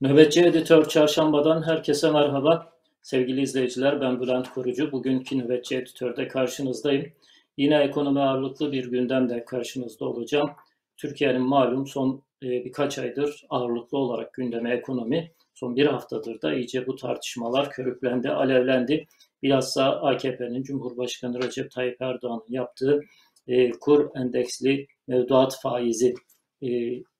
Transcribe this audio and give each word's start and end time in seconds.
Nöbetçi 0.00 0.40
Editör 0.40 0.84
Çarşamba'dan 0.84 1.62
herkese 1.62 2.10
merhaba. 2.10 2.72
Sevgili 3.02 3.40
izleyiciler 3.40 4.00
ben 4.00 4.20
Bülent 4.20 4.50
Kurucu. 4.50 4.92
Bugünkü 4.92 5.38
Nöbetçi 5.38 5.76
Editör'de 5.76 6.28
karşınızdayım. 6.28 7.12
Yine 7.56 7.78
ekonomi 7.78 8.20
ağırlıklı 8.20 8.72
bir 8.72 8.90
gündemde 8.90 9.44
karşınızda 9.44 10.04
olacağım. 10.04 10.50
Türkiye'nin 10.96 11.42
malum 11.42 11.86
son 11.86 12.22
e, 12.42 12.48
birkaç 12.48 12.98
aydır 12.98 13.46
ağırlıklı 13.50 13.98
olarak 13.98 14.34
gündeme 14.34 14.74
ekonomi. 14.74 15.32
Son 15.54 15.76
bir 15.76 15.86
haftadır 15.86 16.42
da 16.42 16.54
iyice 16.54 16.86
bu 16.86 16.96
tartışmalar 16.96 17.70
körüklendi, 17.70 18.30
alevlendi. 18.30 19.06
Bilhassa 19.42 19.84
AKP'nin 19.84 20.62
Cumhurbaşkanı 20.62 21.42
Recep 21.42 21.70
Tayyip 21.70 22.02
Erdoğan'ın 22.02 22.44
yaptığı 22.48 23.00
e, 23.48 23.70
kur 23.70 24.08
endeksli 24.14 24.86
mevduat 25.08 25.60
faizi 25.62 26.14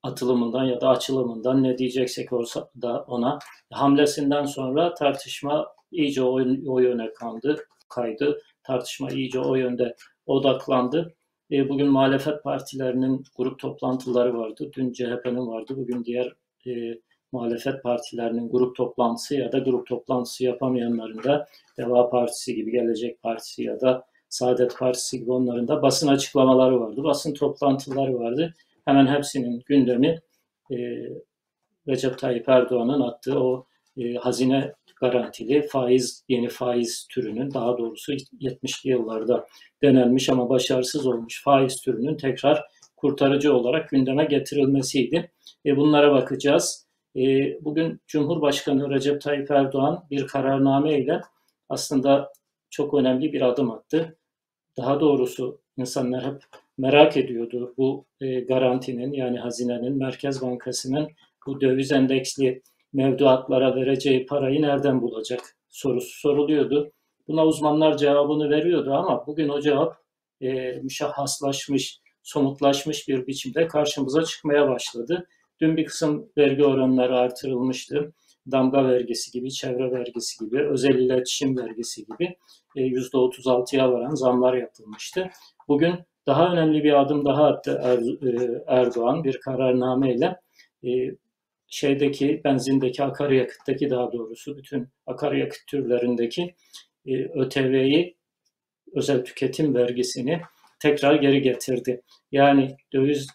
atılımından 0.03 0.65
ya 0.65 0.81
da 0.81 0.89
açılımından 0.89 1.63
ne 1.63 1.79
diyeceksek 1.79 2.33
olsa 2.33 2.71
da 2.83 3.05
ona 3.09 3.39
hamlesinden 3.73 4.45
sonra 4.45 4.95
tartışma 4.95 5.67
iyice 5.93 6.23
o, 6.23 6.41
o 6.67 6.79
yöne 6.79 7.13
kandı, 7.13 7.57
kaydı. 7.89 8.41
Tartışma 8.63 9.11
iyice 9.11 9.41
o 9.41 9.55
yönde 9.55 9.97
odaklandı. 10.27 11.15
E, 11.53 11.69
bugün 11.69 11.89
muhalefet 11.89 12.43
partilerinin 12.43 13.25
grup 13.37 13.59
toplantıları 13.59 14.39
vardı. 14.39 14.71
Dün 14.77 14.93
CHP'nin 14.93 15.47
vardı. 15.47 15.75
Bugün 15.77 16.05
diğer 16.05 16.33
e, 16.67 16.71
muhalefet 17.33 17.83
partilerinin 17.83 18.51
grup 18.51 18.77
toplantısı 18.77 19.35
ya 19.35 19.53
da 19.53 19.59
grup 19.59 19.87
toplantısı 19.87 20.45
yapamayanların 20.45 21.23
da 21.23 21.47
Deva 21.79 22.11
Partisi 22.11 22.55
gibi, 22.55 22.71
Gelecek 22.71 23.23
Partisi 23.23 23.63
ya 23.63 23.81
da 23.81 24.05
Saadet 24.29 24.79
Partisi 24.79 25.19
gibi 25.19 25.33
onların 25.33 25.69
da 25.69 25.83
basın 25.83 26.09
açıklamaları 26.09 26.81
vardı. 26.81 27.05
Basın 27.05 27.35
toplantıları 27.35 28.19
vardı 28.19 28.55
hemen 28.85 29.07
hepsinin 29.07 29.63
gündemi 29.67 30.21
e, 30.71 30.77
Recep 31.89 32.19
Tayyip 32.19 32.49
Erdoğan'ın 32.49 33.01
attığı 33.01 33.41
o 33.41 33.67
e, 33.97 34.15
hazine 34.15 34.73
garantili 35.01 35.63
faiz, 35.63 36.25
yeni 36.29 36.49
faiz 36.49 37.07
türünün 37.11 37.55
daha 37.55 37.79
doğrusu 37.79 38.13
70'li 38.13 38.91
yıllarda 38.91 39.47
denenmiş 39.83 40.29
ama 40.29 40.49
başarısız 40.49 41.07
olmuş 41.07 41.45
faiz 41.45 41.81
türünün 41.81 42.17
tekrar 42.17 42.65
kurtarıcı 42.97 43.55
olarak 43.55 43.89
gündeme 43.89 44.25
getirilmesiydi. 44.25 45.33
E, 45.67 45.77
bunlara 45.77 46.13
bakacağız. 46.13 46.87
E, 47.17 47.21
bugün 47.65 48.01
Cumhurbaşkanı 48.07 48.91
Recep 48.91 49.21
Tayyip 49.21 49.51
Erdoğan 49.51 50.05
bir 50.11 50.27
kararname 50.27 50.99
ile 50.99 51.21
aslında 51.69 52.33
çok 52.71 52.95
önemli 52.95 53.33
bir 53.33 53.41
adım 53.43 53.71
attı. 53.71 54.19
Daha 54.77 55.01
doğrusu 55.01 55.61
insanlar 55.77 56.25
hep 56.25 56.43
merak 56.79 57.17
ediyordu 57.17 57.75
bu 57.77 58.07
e, 58.21 58.41
garantinin 58.41 59.13
yani 59.13 59.39
hazinenin 59.39 59.99
Merkez 59.99 60.43
Bankası'nın 60.43 61.09
bu 61.47 61.61
döviz 61.61 61.93
endeksli 61.93 62.63
mevduatlara 62.93 63.77
vereceği 63.77 64.27
parayı 64.27 64.63
nereden 64.63 65.03
bulacak 65.03 65.41
sorusu 65.69 66.21
soruluyordu. 66.21 66.93
Buna 67.29 67.47
uzmanlar 67.47 67.97
cevabını 67.97 68.51
veriyordu 68.51 68.93
ama 68.93 69.27
bugün 69.27 69.49
o 69.49 69.61
cevap 69.61 69.97
e, 70.41 70.73
müşahhaslaşmış, 70.73 72.01
somutlaşmış 72.23 73.09
bir 73.09 73.27
biçimde 73.27 73.67
karşımıza 73.67 74.25
çıkmaya 74.25 74.69
başladı. 74.69 75.29
Dün 75.61 75.77
bir 75.77 75.85
kısım 75.85 76.29
vergi 76.39 76.65
oranları 76.65 77.17
artırılmıştı. 77.17 78.13
Damga 78.51 78.85
vergisi 78.85 79.33
gibi, 79.33 79.51
çevre 79.51 79.93
vergisi 79.93 80.45
gibi, 80.45 80.61
özel 80.69 80.95
iletişim 80.95 81.59
vergisi 81.59 82.05
gibi 82.05 82.37
e, 82.77 82.81
%36'ya 82.81 83.93
varan 83.93 84.15
zamlar 84.15 84.55
yapılmıştı. 84.55 85.31
Bugün 85.69 85.95
daha 86.31 86.53
önemli 86.53 86.85
bir 86.85 87.01
adım 87.01 87.25
daha 87.25 87.47
attı 87.47 87.81
er, 87.83 87.99
e, 87.99 88.63
Erdoğan 88.67 89.25
bir 89.25 89.41
kararnameyle 89.41 90.37
e, 90.85 90.91
şeydeki 91.69 92.41
benzindeki 92.45 93.03
akaryakıttaki 93.03 93.91
daha 93.91 94.13
doğrusu 94.13 94.57
bütün 94.57 94.89
akaryakıt 95.07 95.67
türlerindeki 95.67 96.55
e, 97.07 97.15
ÖTV'yi 97.25 98.17
özel 98.95 99.25
tüketim 99.25 99.75
vergisini 99.75 100.41
tekrar 100.83 101.15
geri 101.15 101.43
getirdi. 101.43 102.03
Yani 102.33 102.77
döviz 102.93 103.29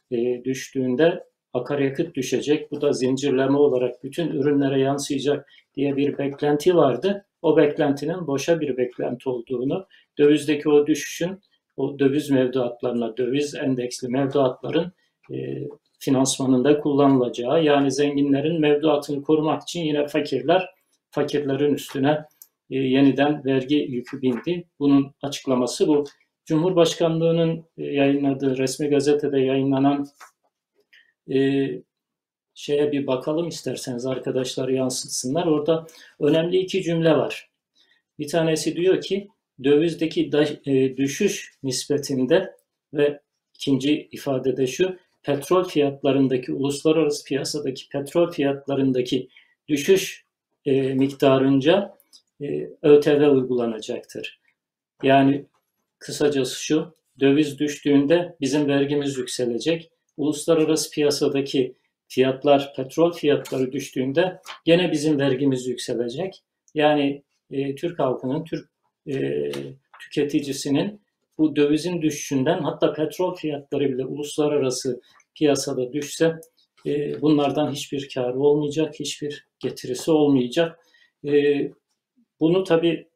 düştüğünde 0.45 1.23
akaryakıt 1.53 2.15
düşecek. 2.15 2.71
Bu 2.71 2.81
da 2.81 2.93
zincirleme 2.93 3.57
olarak 3.57 4.03
bütün 4.03 4.27
ürünlere 4.27 4.79
yansıyacak 4.79 5.49
diye 5.75 5.95
bir 5.95 6.17
beklenti 6.17 6.75
vardı. 6.75 7.25
O 7.41 7.57
beklentinin 7.57 8.27
boşa 8.27 8.59
bir 8.59 8.77
beklenti 8.77 9.29
olduğunu, 9.29 9.87
dövizdeki 10.17 10.69
o 10.69 10.87
düşüşün 10.87 11.39
o 11.77 11.99
döviz 11.99 12.29
mevduatlarına, 12.29 13.17
döviz 13.17 13.55
endeksli 13.55 14.07
mevduatların 14.07 14.91
e, 15.33 15.67
finansmanında 15.99 16.79
kullanılacağı 16.79 17.63
yani 17.63 17.91
zenginlerin 17.91 18.61
mevduatını 18.61 19.23
korumak 19.23 19.61
için 19.61 19.81
yine 19.81 20.07
fakirler 20.07 20.69
fakirlerin 21.11 21.73
üstüne 21.73 22.25
e, 22.69 22.75
yeniden 22.75 23.45
vergi 23.45 23.75
yükü 23.75 24.21
bindi. 24.21 24.67
Bunun 24.79 25.11
açıklaması 25.21 25.87
bu. 25.87 26.03
Cumhurbaşkanlığının 26.45 27.65
e, 27.77 27.83
yayınladığı 27.83 28.57
resmi 28.57 28.87
gazetede 28.87 29.39
yayınlanan 29.39 30.07
e, 31.33 31.67
şeye 32.53 32.91
bir 32.91 33.07
bakalım 33.07 33.47
isterseniz 33.47 34.05
arkadaşlar 34.05 34.69
yansıtsınlar. 34.69 35.45
Orada 35.45 35.87
önemli 36.19 36.57
iki 36.57 36.83
cümle 36.83 37.11
var. 37.11 37.49
Bir 38.19 38.27
tanesi 38.27 38.75
diyor 38.75 39.01
ki 39.01 39.27
dövizdeki 39.63 40.29
e, 40.65 40.97
düşüş 40.97 41.53
nispetinde 41.63 42.55
ve 42.93 43.19
ikinci 43.55 44.09
ifade 44.11 44.57
de 44.57 44.67
şu, 44.67 44.97
petrol 45.23 45.63
fiyatlarındaki, 45.63 46.53
uluslararası 46.53 47.23
piyasadaki 47.23 47.89
petrol 47.89 48.31
fiyatlarındaki 48.31 49.29
düşüş 49.67 50.25
e, 50.65 50.93
miktarınca 50.93 51.97
e, 52.41 52.69
ÖTV 52.81 53.29
uygulanacaktır. 53.31 54.39
Yani 55.03 55.45
kısacası 55.99 56.63
şu, 56.63 56.95
döviz 57.19 57.59
düştüğünde 57.59 58.35
bizim 58.41 58.67
vergimiz 58.67 59.17
yükselecek. 59.17 59.89
Uluslararası 60.17 60.91
piyasadaki 60.91 61.75
fiyatlar, 62.07 62.73
petrol 62.75 63.13
fiyatları 63.13 63.71
düştüğünde 63.71 64.41
gene 64.65 64.91
bizim 64.91 65.19
vergimiz 65.19 65.67
yükselecek. 65.67 66.43
Yani 66.73 67.23
e, 67.51 67.75
Türk 67.75 67.99
halkının, 67.99 68.43
Türk 68.43 68.69
e, 69.07 69.51
tüketicisinin 69.99 71.01
bu 71.37 71.55
dövizin 71.55 72.01
düşüşünden 72.01 72.59
hatta 72.59 72.93
petrol 72.93 73.35
fiyatları 73.35 73.89
bile 73.89 74.05
uluslararası 74.05 75.01
piyasada 75.35 75.93
düşse 75.93 76.39
e, 76.85 77.21
bunlardan 77.21 77.71
hiçbir 77.71 78.09
karı 78.13 78.39
olmayacak, 78.39 78.95
hiçbir 78.99 79.47
getirisi 79.59 80.11
olmayacak. 80.11 80.79
E, 81.25 81.61
bunu 82.39 82.63
tabii 82.63 83.07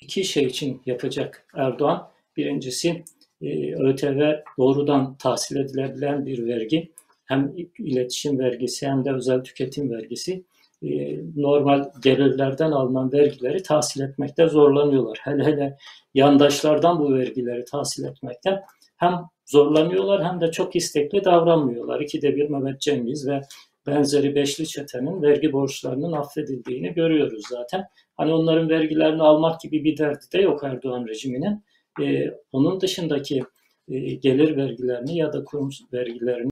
iki 0.00 0.24
şey 0.24 0.44
için 0.44 0.82
yapacak 0.86 1.46
Erdoğan. 1.54 2.10
Birincisi 2.36 3.04
e, 3.42 3.74
ÖTV 3.74 4.32
doğrudan 4.58 5.16
tahsil 5.16 5.56
edilebilen 5.56 6.26
bir 6.26 6.46
vergi. 6.46 6.92
Hem 7.24 7.54
iletişim 7.78 8.38
vergisi 8.38 8.86
hem 8.86 9.04
de 9.04 9.12
özel 9.12 9.44
tüketim 9.44 9.90
vergisi. 9.90 10.44
E, 10.82 11.18
normal 11.36 11.84
gelirlerden 12.02 12.70
alınan 12.70 13.12
vergileri 13.12 13.62
tahsil 13.62 14.00
etmekte 14.00 14.48
zorlanıyorlar. 14.48 15.18
Hele 15.22 15.44
hele 15.44 15.76
yandaşlardan 16.14 17.00
bu 17.00 17.14
vergileri 17.14 17.64
tahsil 17.64 18.04
etmekten 18.04 18.62
hem 18.96 19.20
zorlanıyorlar 19.46 20.24
hem 20.24 20.40
de 20.40 20.50
çok 20.50 20.76
istekli 20.76 21.24
davranmıyorlar. 21.24 22.00
İkide 22.00 22.36
bir 22.36 22.50
Mehmet 22.50 22.80
Cengiz 22.80 23.28
ve 23.28 23.40
benzeri 23.86 24.34
beşli 24.34 24.66
çetenin 24.66 25.22
vergi 25.22 25.52
borçlarının 25.52 26.12
affedildiğini 26.12 26.94
görüyoruz 26.94 27.42
zaten. 27.50 27.84
Hani 28.16 28.34
onların 28.34 28.68
vergilerini 28.68 29.22
almak 29.22 29.60
gibi 29.60 29.84
bir 29.84 29.98
derdi 29.98 30.24
de 30.32 30.40
yok 30.40 30.64
Erdoğan 30.64 31.06
rejiminin. 31.06 31.64
Ee, 32.02 32.30
onun 32.52 32.80
dışındaki 32.80 33.42
e, 33.88 33.98
gelir 33.98 34.56
vergilerini 34.56 35.16
ya 35.16 35.32
da 35.32 35.44
kurum 35.44 35.70
vergilerini 35.92 36.50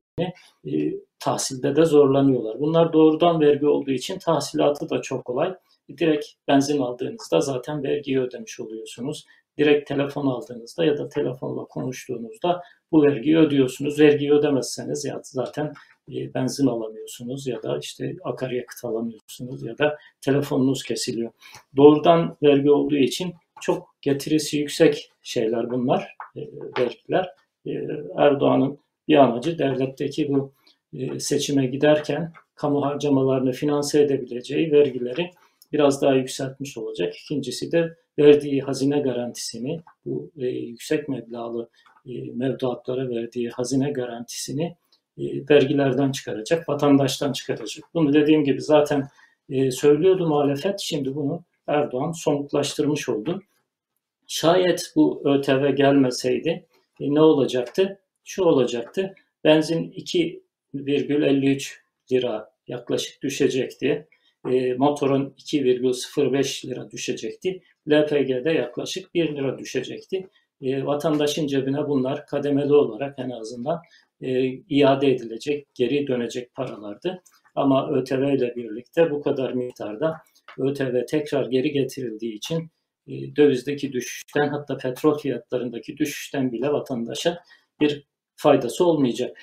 e, 0.67 0.73
tahsilde 1.25 1.77
de 1.77 1.85
zorlanıyorlar. 1.85 2.61
Bunlar 2.61 2.93
doğrudan 2.93 3.41
vergi 3.41 3.67
olduğu 3.67 3.91
için 3.91 4.19
tahsilatı 4.19 4.91
da 4.91 5.03
çok 5.03 5.25
kolay. 5.25 5.55
Direkt 5.99 6.27
benzin 6.49 6.81
aldığınızda 6.81 7.41
zaten 7.41 7.83
vergiyi 7.83 8.21
ödemiş 8.21 8.61
oluyorsunuz. 8.61 9.25
Direkt 9.59 9.89
telefon 9.89 10.27
aldığınızda 10.27 10.85
ya 10.85 10.99
da 10.99 11.09
telefonla 11.09 11.65
konuştuğunuzda 11.65 12.63
bu 12.93 13.03
vergiyi 13.03 13.39
ödüyorsunuz. 13.39 14.01
Vergiyi 14.01 14.33
ödemezseniz 14.33 15.05
ya 15.05 15.21
zaten 15.25 15.73
e, 16.09 16.35
benzin 16.35 16.67
alamıyorsunuz 16.67 17.47
ya 17.47 17.63
da 17.63 17.79
işte 17.79 18.17
akaryakıt 18.25 18.85
alamıyorsunuz 18.85 19.63
ya 19.63 19.79
da 19.79 19.99
telefonunuz 20.21 20.83
kesiliyor. 20.83 21.31
Doğrudan 21.77 22.37
vergi 22.43 22.71
olduğu 22.71 22.97
için 22.97 23.35
çok 23.61 23.95
getirisi 24.03 24.59
yüksek 24.59 25.11
şeyler 25.23 25.71
bunlar, 25.71 26.17
e, 26.37 26.41
vergiler. 26.79 27.29
E, 27.67 27.71
Erdoğan'ın 28.17 28.79
bir 29.09 29.17
amacı 29.17 29.59
devletteki 29.59 30.29
bu 30.29 30.53
seçime 31.19 31.67
giderken 31.67 32.33
kamu 32.55 32.85
harcamalarını 32.85 33.53
finanse 33.53 34.03
edebileceği 34.03 34.73
vergileri 34.73 35.31
biraz 35.73 36.03
daha 36.03 36.15
yükseltmiş 36.15 36.79
olacak. 36.79 37.17
İkincisi 37.17 37.73
de 37.73 37.97
verdiği 38.19 38.61
hazine 38.63 39.01
garantisini, 39.01 39.81
bu 40.07 40.31
e, 40.39 40.47
yüksek 40.47 41.09
meblağlı 41.09 41.69
e, 42.07 42.13
mevduatlara 42.35 43.09
verdiği 43.09 43.51
hazine 43.51 43.91
garantisini 43.91 44.77
vergilerden 45.19 46.13
çıkaracak, 46.13 46.69
vatandaştan 46.69 47.33
çıkaracak. 47.33 47.85
Bunu 47.95 48.13
dediğim 48.13 48.45
gibi 48.45 48.61
zaten 48.61 49.09
e, 49.49 49.71
söylüyordu 49.71 50.29
muhalefet. 50.29 50.81
Şimdi 50.81 51.15
bunu 51.15 51.43
Erdoğan 51.67 52.13
somutlaştırmış 52.13 53.09
oldu. 53.09 53.43
Şayet 54.27 54.93
bu 54.97 55.23
ÖTV 55.25 55.75
gelmeseydi 55.75 56.67
e, 57.01 57.15
ne 57.15 57.21
olacaktı? 57.21 58.01
Şu 58.25 58.43
olacaktı. 58.43 59.15
Benzin 59.45 59.93
2,53 60.75 61.75
lira 62.13 62.51
yaklaşık 62.67 63.23
düşecekti. 63.23 64.09
E, 64.51 64.75
motorun 64.75 65.35
2,05 65.39 66.69
lira 66.69 66.91
düşecekti. 66.91 67.63
LPG'de 67.91 68.53
yaklaşık 68.53 69.15
1 69.15 69.37
lira 69.37 69.59
düşecekti. 69.59 70.29
E, 70.63 70.87
vatandaşın 70.87 71.47
cebine 71.47 71.89
bunlar 71.89 72.27
kademeli 72.27 72.73
olarak 72.73 73.19
en 73.19 73.31
azından 73.31 73.81
e, 74.21 74.45
iade 74.69 75.11
edilecek, 75.11 75.67
geri 75.75 76.07
dönecek 76.07 76.55
paralardı. 76.55 77.23
Ama 77.55 77.91
ÖTV 77.91 78.35
ile 78.35 78.57
birlikte 78.57 79.11
bu 79.11 79.23
kadar 79.23 79.53
miktarda 79.53 80.17
ÖTV 80.59 81.07
tekrar 81.07 81.47
geri 81.47 81.73
getirildiği 81.73 82.33
için 82.33 82.71
e, 83.07 83.37
dövizdeki 83.37 83.93
düşüşten 83.93 84.49
hatta 84.49 84.77
petrol 84.77 85.19
fiyatlarındaki 85.19 85.97
düşüşten 85.97 86.53
bile 86.53 86.69
vatandaşa 86.73 87.43
bir 87.81 88.07
faydası 88.37 88.85
olmayacak. 88.85 89.39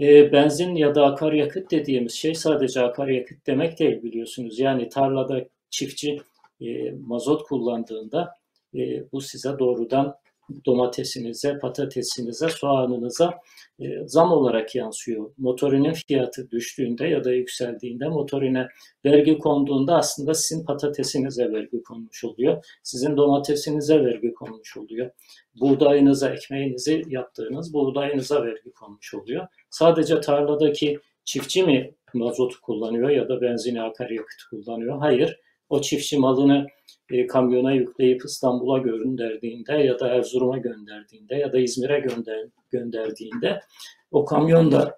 E, 0.00 0.32
benzin 0.32 0.74
ya 0.74 0.94
da 0.94 1.06
akaryakıt 1.06 1.70
dediğimiz 1.70 2.12
şey 2.12 2.34
sadece 2.34 2.80
akaryakıt 2.82 3.46
demek 3.46 3.78
değil 3.78 4.02
biliyorsunuz. 4.02 4.58
Yani 4.58 4.88
tarlada 4.88 5.44
çiftçi 5.70 6.20
e, 6.60 6.90
mazot 6.90 7.42
kullandığında 7.42 8.36
e, 8.74 9.12
bu 9.12 9.20
size 9.20 9.58
doğrudan 9.58 10.16
domatesinize, 10.66 11.58
patatesinize, 11.58 12.48
soğanınıza 12.48 13.34
e, 13.80 13.84
zam 14.06 14.32
olarak 14.32 14.74
yansıyor. 14.74 15.30
Motorinin 15.38 15.92
fiyatı 15.92 16.50
düştüğünde 16.50 17.06
ya 17.06 17.24
da 17.24 17.32
yükseldiğinde 17.32 18.08
motorine 18.08 18.68
vergi 19.04 19.38
konduğunda 19.38 19.96
aslında 19.96 20.34
sizin 20.34 20.64
patatesinize 20.64 21.52
vergi 21.52 21.82
konmuş 21.82 22.24
oluyor. 22.24 22.64
Sizin 22.82 23.16
domatesinize 23.16 24.04
vergi 24.04 24.34
konmuş 24.34 24.76
oluyor. 24.76 25.10
Buğdayınıza, 25.60 26.30
ekmeğinizi 26.30 27.02
yaptığınız 27.08 27.74
buğdayınıza 27.74 28.44
vergi 28.44 28.72
konmuş 28.72 29.14
oluyor. 29.14 29.46
Sadece 29.70 30.20
tarladaki 30.20 31.00
çiftçi 31.24 31.62
mi 31.62 31.94
mazot 32.14 32.56
kullanıyor 32.56 33.10
ya 33.10 33.28
da 33.28 33.40
benzini 33.40 33.82
akaryakıt 33.82 34.42
kullanıyor? 34.50 34.98
Hayır. 34.98 35.40
O 35.68 35.80
çiftçi 35.80 36.18
malını 36.18 36.66
e, 37.10 37.26
kamyona 37.26 37.72
yükleyip 37.72 38.24
İstanbul'a 38.24 38.78
gönderdiğinde 38.78 39.72
ya 39.72 40.00
da 40.00 40.08
Erzurum'a 40.08 40.58
gönderdiğinde 40.58 41.34
ya 41.34 41.52
da 41.52 41.58
İzmir'e 41.58 42.00
gönder, 42.00 42.46
gönderdiğinde 42.70 43.60
o 44.10 44.24
kamyonda 44.24 44.96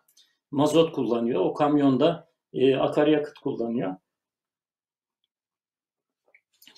mazot 0.50 0.92
kullanıyor. 0.92 1.40
O 1.40 1.54
kamyonda 1.54 2.28
e, 2.52 2.76
akaryakıt 2.76 3.38
kullanıyor. 3.38 3.96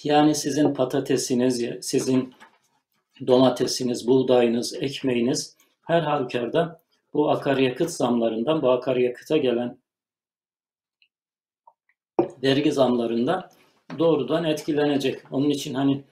Yani 0.04 0.34
sizin 0.34 0.74
patatesiniz, 0.74 1.64
sizin 1.80 2.34
domatesiniz, 3.26 4.08
buğdayınız, 4.08 4.74
ekmeğiniz 4.74 5.56
her 5.86 6.02
halükarda 6.02 6.82
bu 7.14 7.30
akaryakıt 7.30 7.90
zamlarından, 7.90 8.62
bu 8.62 8.70
akaryakıta 8.70 9.36
gelen 9.36 9.81
vergi 12.42 12.72
zamlarından 12.72 13.50
doğrudan 13.98 14.44
etkilenecek. 14.44 15.20
Onun 15.30 15.50
için 15.50 15.74
hani 15.74 16.04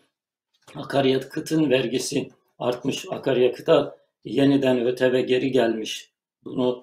akaryakıtın 0.74 1.70
vergisi 1.70 2.28
artmış, 2.58 3.06
akaryakıta 3.10 3.96
yeniden 4.24 4.80
ÖTV 4.80 5.20
geri 5.20 5.50
gelmiş. 5.50 6.12
Bunu 6.44 6.82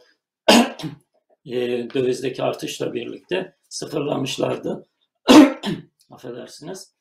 e, 1.46 1.56
dövizdeki 1.94 2.44
artışla 2.44 2.94
birlikte 2.94 3.56
sıfırlamışlardı. 3.70 4.86
Affedersiniz. 6.12 6.98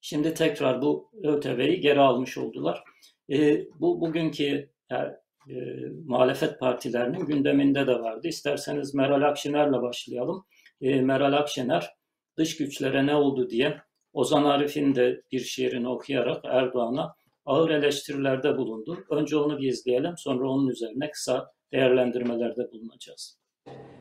Şimdi 0.00 0.34
tekrar 0.34 0.82
bu 0.82 1.10
ÖTV'yi 1.22 1.80
geri 1.80 2.00
almış 2.00 2.38
oldular. 2.38 2.84
E, 3.30 3.66
bu 3.80 4.00
bugünkü 4.00 4.70
yani, 4.90 5.12
e, 5.48 5.54
muhalefet 6.06 6.60
partilerinin 6.60 7.26
gündeminde 7.26 7.86
de 7.86 8.00
vardı. 8.00 8.28
İsterseniz 8.28 8.94
Meral 8.94 9.22
Akşener'le 9.22 9.82
başlayalım. 9.82 10.44
E, 10.82 11.00
Meral 11.00 11.32
Akşener 11.32 11.94
dış 12.38 12.56
güçlere 12.56 13.06
ne 13.06 13.14
oldu 13.14 13.50
diye 13.50 13.80
Ozan 14.12 14.44
Arif'in 14.44 14.94
de 14.94 15.22
bir 15.32 15.40
şiirini 15.40 15.88
okuyarak 15.88 16.44
Erdoğan'a 16.44 17.14
ağır 17.46 17.70
eleştirilerde 17.70 18.56
bulundu. 18.56 19.04
Önce 19.10 19.36
onu 19.36 19.58
bir 19.58 19.68
izleyelim, 19.68 20.14
sonra 20.16 20.48
onun 20.48 20.68
üzerine 20.68 21.10
kısa 21.10 21.52
değerlendirmelerde 21.72 22.72
bulunacağız. 22.72 23.38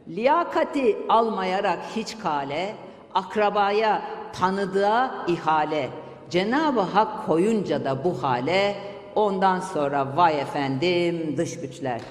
Liyakati 0.07 0.97
almayarak 1.09 1.79
hiç 1.95 2.17
kale, 2.17 2.75
akrabaya 3.13 4.01
tanıdığa 4.33 5.25
ihale, 5.27 5.89
Cenab-ı 6.29 6.79
Hak 6.79 7.25
koyunca 7.25 7.85
da 7.85 8.03
bu 8.03 8.23
hale, 8.23 8.75
ondan 9.15 9.59
sonra 9.59 10.17
vay 10.17 10.41
efendim 10.41 11.37
dış 11.37 11.59
güçler. 11.59 12.01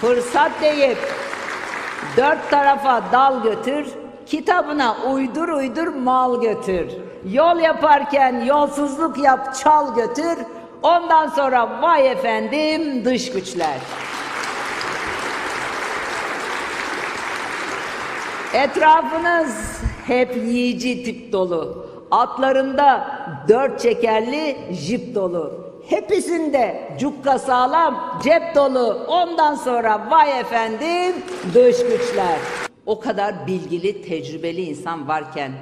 Fırsat 0.00 0.62
deyip 0.62 0.98
dört 2.16 2.50
tarafa 2.50 3.02
dal 3.12 3.42
götür, 3.42 3.86
Kitabına 4.26 4.96
uydur 5.12 5.48
uydur 5.48 5.86
mal 5.86 6.40
götür. 6.40 6.86
Yol 7.30 7.60
yaparken 7.60 8.44
yolsuzluk 8.44 9.18
yap 9.18 9.54
çal 9.54 9.94
götür. 9.94 10.38
Ondan 10.82 11.28
sonra 11.28 11.82
vay 11.82 12.10
efendim 12.10 13.04
dış 13.04 13.32
güçler. 13.32 13.76
Etrafınız 18.54 19.80
hep 20.06 20.36
yiyici 20.36 21.04
tip 21.04 21.32
dolu. 21.32 21.86
Atlarında 22.10 23.06
dört 23.48 23.80
çekerli 23.80 24.56
jip 24.72 25.14
dolu. 25.14 25.71
Hepsinde 25.86 26.96
cukka 27.00 27.38
sağlam, 27.38 28.20
cep 28.24 28.54
dolu. 28.54 29.04
Ondan 29.08 29.54
sonra 29.54 30.10
vay 30.10 30.40
efendim 30.40 31.14
dış 31.54 31.76
güçler 31.78 32.38
o 32.86 33.00
kadar 33.00 33.46
bilgili, 33.46 34.02
tecrübeli 34.02 34.62
insan 34.62 35.08
varken 35.08 35.52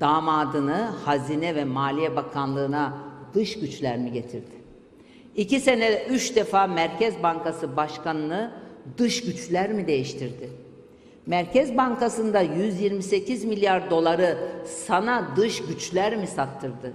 damadını 0.00 0.90
Hazine 1.04 1.54
ve 1.54 1.64
Maliye 1.64 2.16
Bakanlığı'na 2.16 2.92
dış 3.34 3.60
güçler 3.60 3.98
mi 3.98 4.12
getirdi? 4.12 4.58
İki 5.36 5.60
sene 5.60 6.02
üç 6.10 6.36
defa 6.36 6.66
Merkez 6.66 7.22
Bankası 7.22 7.76
Başkanı'nı 7.76 8.50
dış 8.98 9.24
güçler 9.24 9.72
mi 9.72 9.86
değiştirdi? 9.86 10.50
Merkez 11.26 11.76
Bankası'nda 11.76 12.40
128 12.40 13.44
milyar 13.44 13.90
doları 13.90 14.38
sana 14.86 15.28
dış 15.36 15.66
güçler 15.66 16.16
mi 16.16 16.26
sattırdı? 16.26 16.92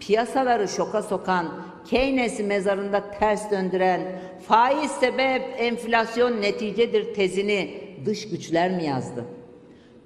Piyasaları 0.00 0.68
şoka 0.68 1.02
sokan, 1.02 1.46
Keynes'i 1.86 2.42
mezarında 2.42 3.10
ters 3.10 3.50
döndüren, 3.50 4.00
faiz 4.48 4.90
sebep 4.90 5.42
enflasyon 5.58 6.42
neticedir 6.42 7.14
tezini 7.14 7.74
dış 8.06 8.28
güçler 8.28 8.70
mi 8.70 8.84
yazdı? 8.84 9.24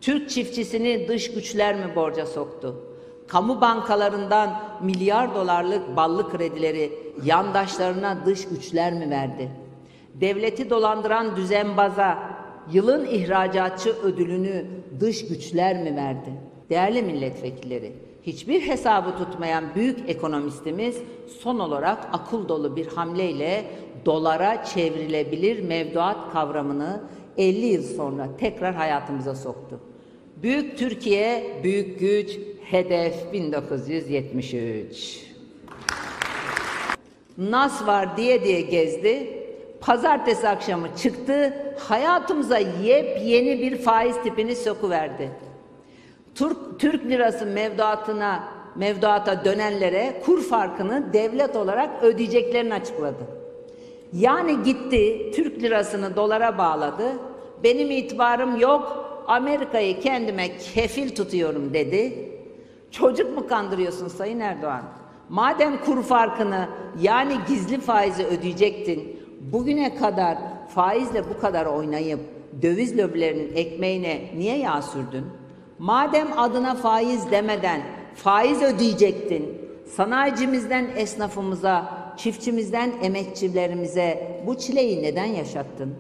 Türk 0.01 0.31
çiftçisini 0.31 1.09
dış 1.09 1.33
güçler 1.35 1.75
mi 1.75 1.97
borca 1.97 2.27
soktu? 2.27 2.85
Kamu 3.29 3.61
bankalarından 3.61 4.63
milyar 4.83 5.35
dolarlık 5.35 5.97
ballı 5.97 6.31
kredileri 6.31 6.93
yandaşlarına 7.25 8.19
dış 8.27 8.49
güçler 8.49 8.93
mi 8.93 9.11
verdi? 9.11 9.49
Devleti 10.15 10.71
dolandıran 10.71 11.37
düzenbaza 11.37 12.19
yılın 12.73 13.07
ihracatçı 13.07 13.91
ödülünü 14.03 14.67
dış 15.01 15.29
güçler 15.29 15.83
mi 15.83 15.97
verdi? 15.97 16.31
Değerli 16.71 17.03
milletvekilleri, 17.03 17.93
hiçbir 18.23 18.61
hesabı 18.61 19.17
tutmayan 19.17 19.65
büyük 19.75 20.11
ekonomistimiz 20.11 20.97
son 21.41 21.59
olarak 21.59 22.09
akıl 22.13 22.49
dolu 22.49 22.77
bir 22.77 22.87
hamleyle 22.87 23.65
dolara 24.07 24.65
çevrilebilir 24.65 25.63
mevduat 25.63 26.33
kavramını 26.33 27.01
50 27.39 27.67
yıl 27.67 27.83
sonra 27.83 28.29
tekrar 28.39 28.75
hayatımıza 28.75 29.35
soktu. 29.35 29.81
Büyük 30.43 30.79
Türkiye, 30.79 31.61
büyük 31.65 32.01
güç, 32.01 32.39
hedef 32.65 33.33
1973. 33.33 35.27
Nas 37.39 37.87
var 37.87 38.17
diye 38.17 38.45
diye 38.45 38.61
gezdi. 38.61 39.41
Pazartesi 39.81 40.49
akşamı 40.49 40.97
çıktı, 40.97 41.55
hayatımıza 41.79 42.59
yepyeni 42.59 43.59
bir 43.61 43.77
faiz 43.77 44.23
tipini 44.23 44.57
sokuverdi. 44.57 45.31
Türk, 46.41 46.79
Türk 46.79 47.05
lirası 47.05 47.47
mevduatına, 47.47 48.45
mevduata 48.77 49.45
dönenlere 49.45 50.23
kur 50.25 50.43
farkını 50.43 51.13
devlet 51.13 51.57
olarak 51.57 52.03
ödeyeceklerini 52.03 52.75
açıkladı. 52.75 53.27
Yani 54.13 54.63
gitti 54.63 55.33
Türk 55.35 55.63
lirasını 55.63 56.17
dolara 56.17 56.59
bağladı. 56.59 57.05
Benim 57.65 57.91
itibarım 57.91 58.57
yok. 58.57 59.07
Amerika'yı 59.27 60.01
kendime 60.01 60.57
kefil 60.59 61.15
tutuyorum 61.15 61.75
dedi. 61.75 62.31
Çocuk 62.91 63.39
mu 63.39 63.49
kandırıyorsun 63.49 64.09
Sayın 64.09 64.41
Erdoğan? 64.41 64.83
Madem 65.29 65.81
kur 65.85 66.03
farkını 66.03 66.69
yani 67.01 67.35
gizli 67.49 67.81
faizi 67.81 68.25
ödeyecektin, 68.27 69.21
bugüne 69.53 69.95
kadar 69.95 70.39
faizle 70.75 71.23
bu 71.31 71.41
kadar 71.41 71.67
oynayıp 71.67 72.21
döviz 72.63 72.99
lobilerinin 72.99 73.57
ekmeğine 73.57 74.31
niye 74.37 74.59
yağ 74.59 74.83
sürdün? 74.83 75.40
Madem 75.81 76.39
adına 76.39 76.75
faiz 76.75 77.31
demeden 77.31 77.81
faiz 78.15 78.63
ödeyecektin, 78.63 79.59
sanayicimizden 79.97 80.87
esnafımıza, 80.97 81.93
çiftçimizden 82.17 82.93
emekçilerimize 83.03 84.41
bu 84.47 84.59
çileyi 84.59 85.03
neden 85.03 85.25
yaşattın? 85.25 85.95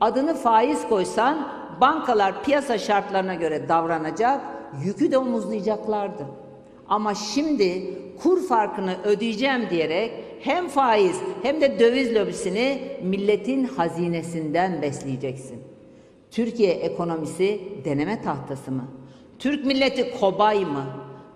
Adını 0.00 0.34
faiz 0.34 0.88
koysan 0.88 1.48
bankalar 1.80 2.44
piyasa 2.44 2.78
şartlarına 2.78 3.34
göre 3.34 3.68
davranacak, 3.68 4.40
yükü 4.84 5.12
de 5.12 5.18
omuzlayacaklardı. 5.18 6.26
Ama 6.88 7.14
şimdi 7.14 7.94
kur 8.22 8.42
farkını 8.48 8.96
ödeyeceğim 9.04 9.70
diyerek 9.70 10.12
hem 10.40 10.68
faiz 10.68 11.16
hem 11.42 11.60
de 11.60 11.78
döviz 11.78 12.14
lobisini 12.14 12.82
milletin 13.02 13.64
hazinesinden 13.64 14.82
besleyeceksin. 14.82 15.62
Türkiye 16.30 16.72
ekonomisi 16.72 17.60
deneme 17.84 18.22
tahtası 18.22 18.72
mı? 18.72 18.84
Türk 19.38 19.64
milleti 19.64 20.18
kobay 20.20 20.64
mı? 20.64 20.84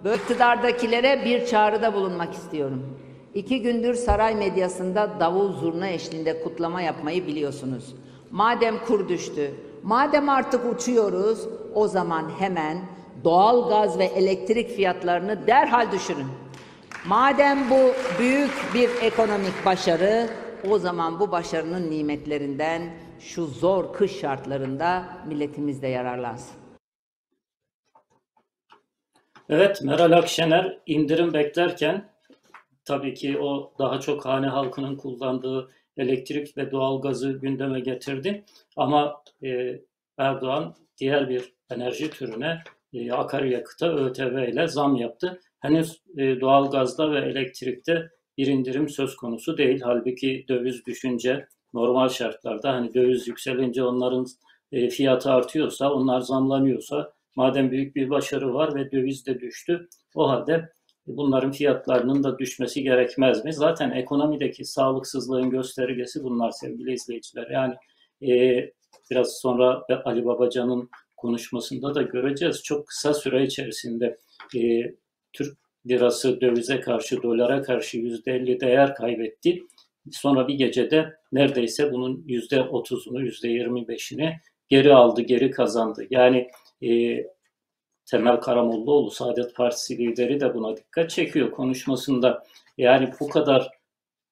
Böyle 0.04 0.16
iktidardakilere 0.16 1.24
bir 1.24 1.46
çağrıda 1.46 1.94
bulunmak 1.94 2.34
istiyorum. 2.34 2.96
İki 3.34 3.62
gündür 3.62 3.94
saray 3.94 4.34
medyasında 4.34 5.10
davul 5.20 5.52
zurna 5.52 5.88
eşliğinde 5.88 6.42
kutlama 6.42 6.82
yapmayı 6.82 7.26
biliyorsunuz. 7.26 7.94
Madem 8.30 8.84
kur 8.86 9.08
düştü, 9.08 9.50
madem 9.82 10.28
artık 10.28 10.74
uçuyoruz, 10.74 11.48
o 11.74 11.88
zaman 11.88 12.30
hemen 12.38 12.78
doğal 13.24 13.68
gaz 13.68 13.98
ve 13.98 14.04
elektrik 14.04 14.70
fiyatlarını 14.70 15.46
derhal 15.46 15.92
düşürün. 15.92 16.26
Madem 17.06 17.58
bu 17.70 17.78
büyük 18.18 18.50
bir 18.74 18.90
ekonomik 19.02 19.66
başarı, 19.66 20.28
o 20.70 20.78
zaman 20.78 21.20
bu 21.20 21.32
başarının 21.32 21.90
nimetlerinden 21.90 22.82
şu 23.20 23.46
zor 23.46 23.92
kış 23.92 24.20
şartlarında 24.20 25.04
milletimiz 25.28 25.82
de 25.82 25.88
yararlansın. 25.88 26.59
Evet, 29.52 29.82
Meral 29.82 30.12
Akşener 30.12 30.78
indirim 30.86 31.34
beklerken 31.34 32.08
tabii 32.84 33.14
ki 33.14 33.38
o 33.38 33.72
daha 33.78 34.00
çok 34.00 34.26
hane 34.26 34.46
halkının 34.46 34.96
kullandığı 34.96 35.70
elektrik 35.96 36.56
ve 36.56 36.70
doğalgazı 36.70 37.32
gündeme 37.32 37.80
getirdi. 37.80 38.44
Ama 38.76 39.22
e, 39.44 39.80
Erdoğan 40.18 40.74
diğer 40.98 41.28
bir 41.28 41.52
enerji 41.70 42.10
türüne 42.10 42.62
e, 42.92 43.12
akaryakıta 43.12 43.94
ÖTV 43.94 44.48
ile 44.52 44.68
zam 44.68 44.96
yaptı. 44.96 45.40
Henüz 45.60 46.02
e, 46.16 46.40
doğalgazda 46.40 47.12
ve 47.12 47.18
elektrikte 47.18 48.10
bir 48.38 48.46
indirim 48.46 48.88
söz 48.88 49.16
konusu 49.16 49.58
değil. 49.58 49.80
Halbuki 49.84 50.44
döviz 50.48 50.86
düşünce 50.86 51.46
normal 51.74 52.08
şartlarda 52.08 52.72
hani 52.72 52.94
döviz 52.94 53.28
yükselince 53.28 53.82
onların 53.82 54.26
e, 54.72 54.88
fiyatı 54.88 55.30
artıyorsa, 55.30 55.92
onlar 55.92 56.20
zamlanıyorsa 56.20 57.12
madem 57.36 57.70
büyük 57.70 57.96
bir 57.96 58.10
başarı 58.10 58.54
var 58.54 58.74
ve 58.74 58.92
döviz 58.92 59.26
de 59.26 59.40
düştü 59.40 59.88
o 60.14 60.28
halde 60.28 60.68
bunların 61.06 61.52
fiyatlarının 61.52 62.24
da 62.24 62.38
düşmesi 62.38 62.82
gerekmez 62.82 63.44
mi? 63.44 63.52
Zaten 63.52 63.90
ekonomideki 63.90 64.64
sağlıksızlığın 64.64 65.50
göstergesi 65.50 66.24
bunlar 66.24 66.50
sevgili 66.50 66.92
izleyiciler. 66.92 67.50
Yani 67.50 67.74
e, 68.32 68.64
biraz 69.10 69.40
sonra 69.40 69.82
Ali 70.04 70.24
Babacan'ın 70.24 70.90
konuşmasında 71.16 71.94
da 71.94 72.02
göreceğiz. 72.02 72.62
Çok 72.62 72.86
kısa 72.86 73.14
süre 73.14 73.44
içerisinde 73.44 74.18
e, 74.56 74.60
Türk 75.32 75.58
lirası 75.88 76.40
dövize 76.40 76.80
karşı, 76.80 77.22
dolara 77.22 77.62
karşı 77.62 77.98
yüzde 77.98 78.32
50 78.32 78.60
değer 78.60 78.94
kaybetti. 78.94 79.62
Sonra 80.10 80.48
bir 80.48 80.54
gecede 80.54 81.16
neredeyse 81.32 81.92
bunun 81.92 82.24
yüzde 82.26 82.56
30'unu, 82.56 83.22
yüzde 83.22 83.48
25'ini 83.48 84.36
geri 84.68 84.94
aldı, 84.94 85.22
geri 85.22 85.50
kazandı. 85.50 86.06
Yani 86.10 86.50
e, 86.82 87.22
Temel 88.06 88.36
Karamollaoğlu, 88.36 89.10
Saadet 89.10 89.54
Partisi 89.54 89.98
lideri 89.98 90.40
de 90.40 90.54
buna 90.54 90.76
dikkat 90.76 91.10
çekiyor 91.10 91.50
konuşmasında. 91.50 92.44
Yani 92.78 93.10
bu 93.20 93.28
kadar 93.28 93.70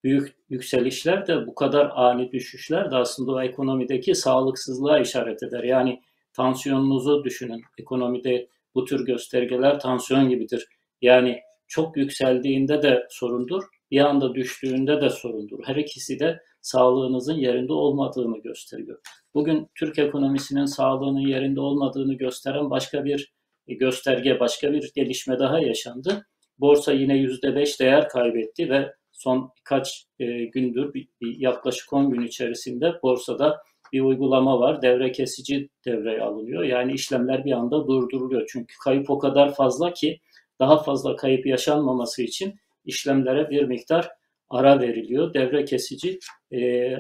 büyük 0.05 0.37
yükselişler 0.49 1.27
de 1.27 1.47
bu 1.47 1.55
kadar 1.55 1.91
ani 1.95 2.33
düşüşler 2.33 2.91
de 2.91 2.97
aslında 2.97 3.33
o 3.33 3.43
ekonomideki 3.43 4.15
sağlıksızlığa 4.15 4.99
işaret 4.99 5.43
eder. 5.43 5.65
Yani 5.65 6.03
tansiyonunuzu 6.33 7.25
düşünün. 7.25 7.63
Ekonomide 7.79 8.49
bu 8.75 8.85
tür 8.85 9.07
göstergeler 9.07 9.81
tansiyon 9.81 10.29
gibidir. 10.29 10.69
Yani 11.03 11.41
çok 11.69 11.97
yükseldiğinde 11.97 12.83
de 12.83 13.07
sorundur, 13.11 13.65
bir 13.91 14.01
anda 14.01 14.35
düştüğünde 14.35 15.01
de 15.01 15.11
sorundur. 15.11 15.59
Her 15.65 15.77
ikisi 15.77 16.19
de 16.19 16.41
sağlığınızın 16.61 17.35
yerinde 17.35 17.73
olmadığını 17.73 18.39
gösteriyor. 18.39 18.99
Bugün 19.35 19.69
Türk 19.75 19.99
ekonomisinin 19.99 20.65
sağlığının 20.65 21.29
yerinde 21.29 21.61
olmadığını 21.61 22.15
gösteren 22.15 22.71
başka 22.71 23.05
bir 23.05 23.33
gösterge, 23.67 24.41
başka 24.41 24.73
bir 24.73 24.93
gelişme 24.95 25.39
daha 25.39 25.61
yaşandı. 25.61 26.27
Borsa 26.59 26.93
yine 26.93 27.17
%5 27.17 27.81
değer 27.81 28.09
kaybetti 28.09 28.71
ve 28.71 28.95
son 29.13 29.51
birkaç 29.59 30.07
e, 30.19 30.45
gündür 30.45 30.95
yaklaşık 31.21 31.93
10 31.93 32.11
gün 32.11 32.23
içerisinde 32.23 32.95
borsada 33.03 33.59
bir 33.93 34.01
uygulama 34.01 34.61
var. 34.61 34.83
Devre 34.83 35.13
kesici 35.13 35.69
devreye 35.85 36.23
alınıyor. 36.23 36.63
Yani 36.63 36.93
işlemler 36.93 37.45
bir 37.45 37.53
anda 37.53 37.87
durduruluyor. 37.87 38.47
Çünkü 38.53 38.75
kayıp 38.85 39.11
o 39.11 39.19
kadar 39.19 39.55
fazla 39.55 39.93
ki 39.93 40.21
daha 40.61 40.83
fazla 40.83 41.17
kayıp 41.17 41.47
yaşanmaması 41.47 42.23
için 42.23 42.55
işlemlere 42.85 43.51
bir 43.51 43.63
miktar 43.63 44.09
ara 44.51 44.81
veriliyor. 44.81 45.35
Devre 45.35 45.65
kesici 45.65 46.19
e, 46.53 46.93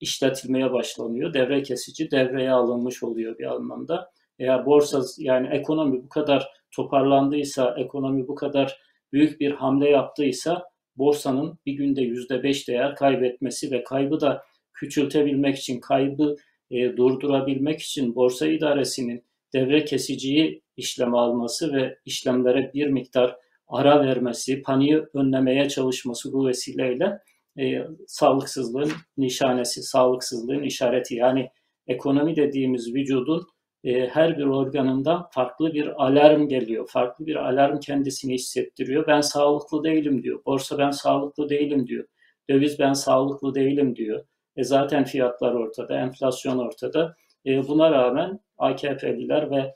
işletilmeye 0.00 0.72
başlanıyor. 0.72 1.34
Devre 1.34 1.62
kesici 1.62 2.10
devreye 2.10 2.50
alınmış 2.50 3.02
oluyor 3.02 3.38
bir 3.38 3.44
anlamda. 3.44 4.10
Eğer 4.38 4.66
borsa 4.66 5.02
yani 5.18 5.48
ekonomi 5.48 6.02
bu 6.02 6.08
kadar 6.08 6.48
toparlandıysa, 6.70 7.74
ekonomi 7.78 8.28
bu 8.28 8.34
kadar 8.34 8.78
büyük 9.12 9.40
bir 9.40 9.52
hamle 9.52 9.90
yaptıysa 9.90 10.64
borsanın 10.96 11.58
bir 11.66 11.72
günde 11.72 12.02
yüzde 12.02 12.42
beş 12.42 12.68
değer 12.68 12.94
kaybetmesi 12.94 13.70
ve 13.70 13.84
kaybı 13.84 14.20
da 14.20 14.44
küçültebilmek 14.74 15.58
için, 15.58 15.80
kaybı 15.80 16.36
e, 16.70 16.96
durdurabilmek 16.96 17.80
için 17.80 18.14
borsa 18.14 18.46
idaresinin 18.46 19.24
devre 19.54 19.84
kesiciyi 19.84 20.62
işleme 20.76 21.16
alması 21.16 21.72
ve 21.72 21.98
işlemlere 22.04 22.70
bir 22.74 22.86
miktar 22.86 23.36
ara 23.72 24.06
vermesi, 24.06 24.62
paniği 24.62 25.02
önlemeye 25.14 25.68
çalışması 25.68 26.32
bu 26.32 26.46
vesileyle 26.46 27.18
e, 27.58 27.86
sağlıksızlığın 28.06 28.90
nişanesi, 29.16 29.82
sağlıksızlığın 29.82 30.62
işareti. 30.62 31.14
Yani 31.14 31.50
ekonomi 31.86 32.36
dediğimiz 32.36 32.94
vücudun 32.94 33.46
e, 33.84 34.06
her 34.08 34.38
bir 34.38 34.44
organından 34.44 35.26
farklı 35.30 35.74
bir 35.74 36.04
alarm 36.04 36.48
geliyor. 36.48 36.88
Farklı 36.88 37.26
bir 37.26 37.36
alarm 37.36 37.80
kendisini 37.80 38.34
hissettiriyor. 38.34 39.06
Ben 39.06 39.20
sağlıklı 39.20 39.84
değilim 39.84 40.22
diyor. 40.22 40.44
Borsa 40.46 40.78
ben 40.78 40.90
sağlıklı 40.90 41.48
değilim 41.48 41.86
diyor. 41.86 42.04
Döviz 42.50 42.78
ben 42.78 42.92
sağlıklı 42.92 43.54
değilim 43.54 43.96
diyor. 43.96 44.24
E 44.56 44.64
zaten 44.64 45.04
fiyatlar 45.04 45.54
ortada, 45.54 46.00
enflasyon 46.00 46.58
ortada. 46.58 47.16
E, 47.46 47.68
buna 47.68 47.90
rağmen 47.90 48.40
AKP'liler 48.58 49.50
ve 49.50 49.74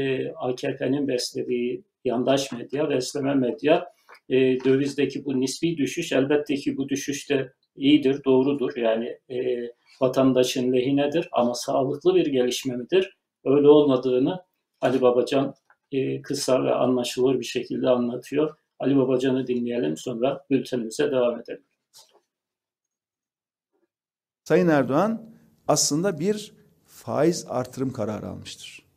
e, 0.00 0.32
AKP'nin 0.32 1.08
beslediği 1.08 1.84
yandaş 2.08 2.52
medya, 2.52 2.90
besleme 2.90 3.34
medya 3.34 3.92
e, 4.28 4.36
dövizdeki 4.64 5.24
bu 5.24 5.40
nispi 5.40 5.76
düşüş 5.76 6.12
elbette 6.12 6.54
ki 6.54 6.76
bu 6.76 6.88
düşüş 6.88 7.30
de 7.30 7.52
iyidir, 7.76 8.24
doğrudur. 8.24 8.76
Yani 8.76 9.18
e, 9.30 9.68
vatandaşın 10.00 10.72
lehinedir 10.72 11.28
ama 11.32 11.54
sağlıklı 11.54 12.14
bir 12.14 12.26
gelişme 12.26 12.76
midir? 12.76 13.18
Öyle 13.44 13.68
olmadığını 13.68 14.42
Ali 14.80 15.00
Babacan 15.00 15.54
e, 15.92 16.22
kısa 16.22 16.64
ve 16.64 16.74
anlaşılır 16.74 17.40
bir 17.40 17.44
şekilde 17.44 17.88
anlatıyor. 17.88 18.56
Ali 18.78 18.96
Babacan'ı 18.96 19.46
dinleyelim 19.46 19.96
sonra 19.96 20.44
bültenimize 20.50 21.10
devam 21.10 21.40
edelim. 21.40 21.64
Sayın 24.44 24.68
Erdoğan 24.68 25.30
aslında 25.68 26.18
bir 26.18 26.52
faiz 26.86 27.46
artırım 27.48 27.92
kararı 27.92 28.26
almıştır. 28.26 28.87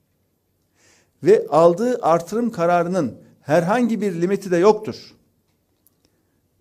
Ve 1.24 1.48
aldığı 1.50 2.00
artırım 2.02 2.52
kararının 2.52 3.18
herhangi 3.42 4.02
bir 4.02 4.22
limiti 4.22 4.52
de 4.52 4.58
yoktur. 4.58 5.16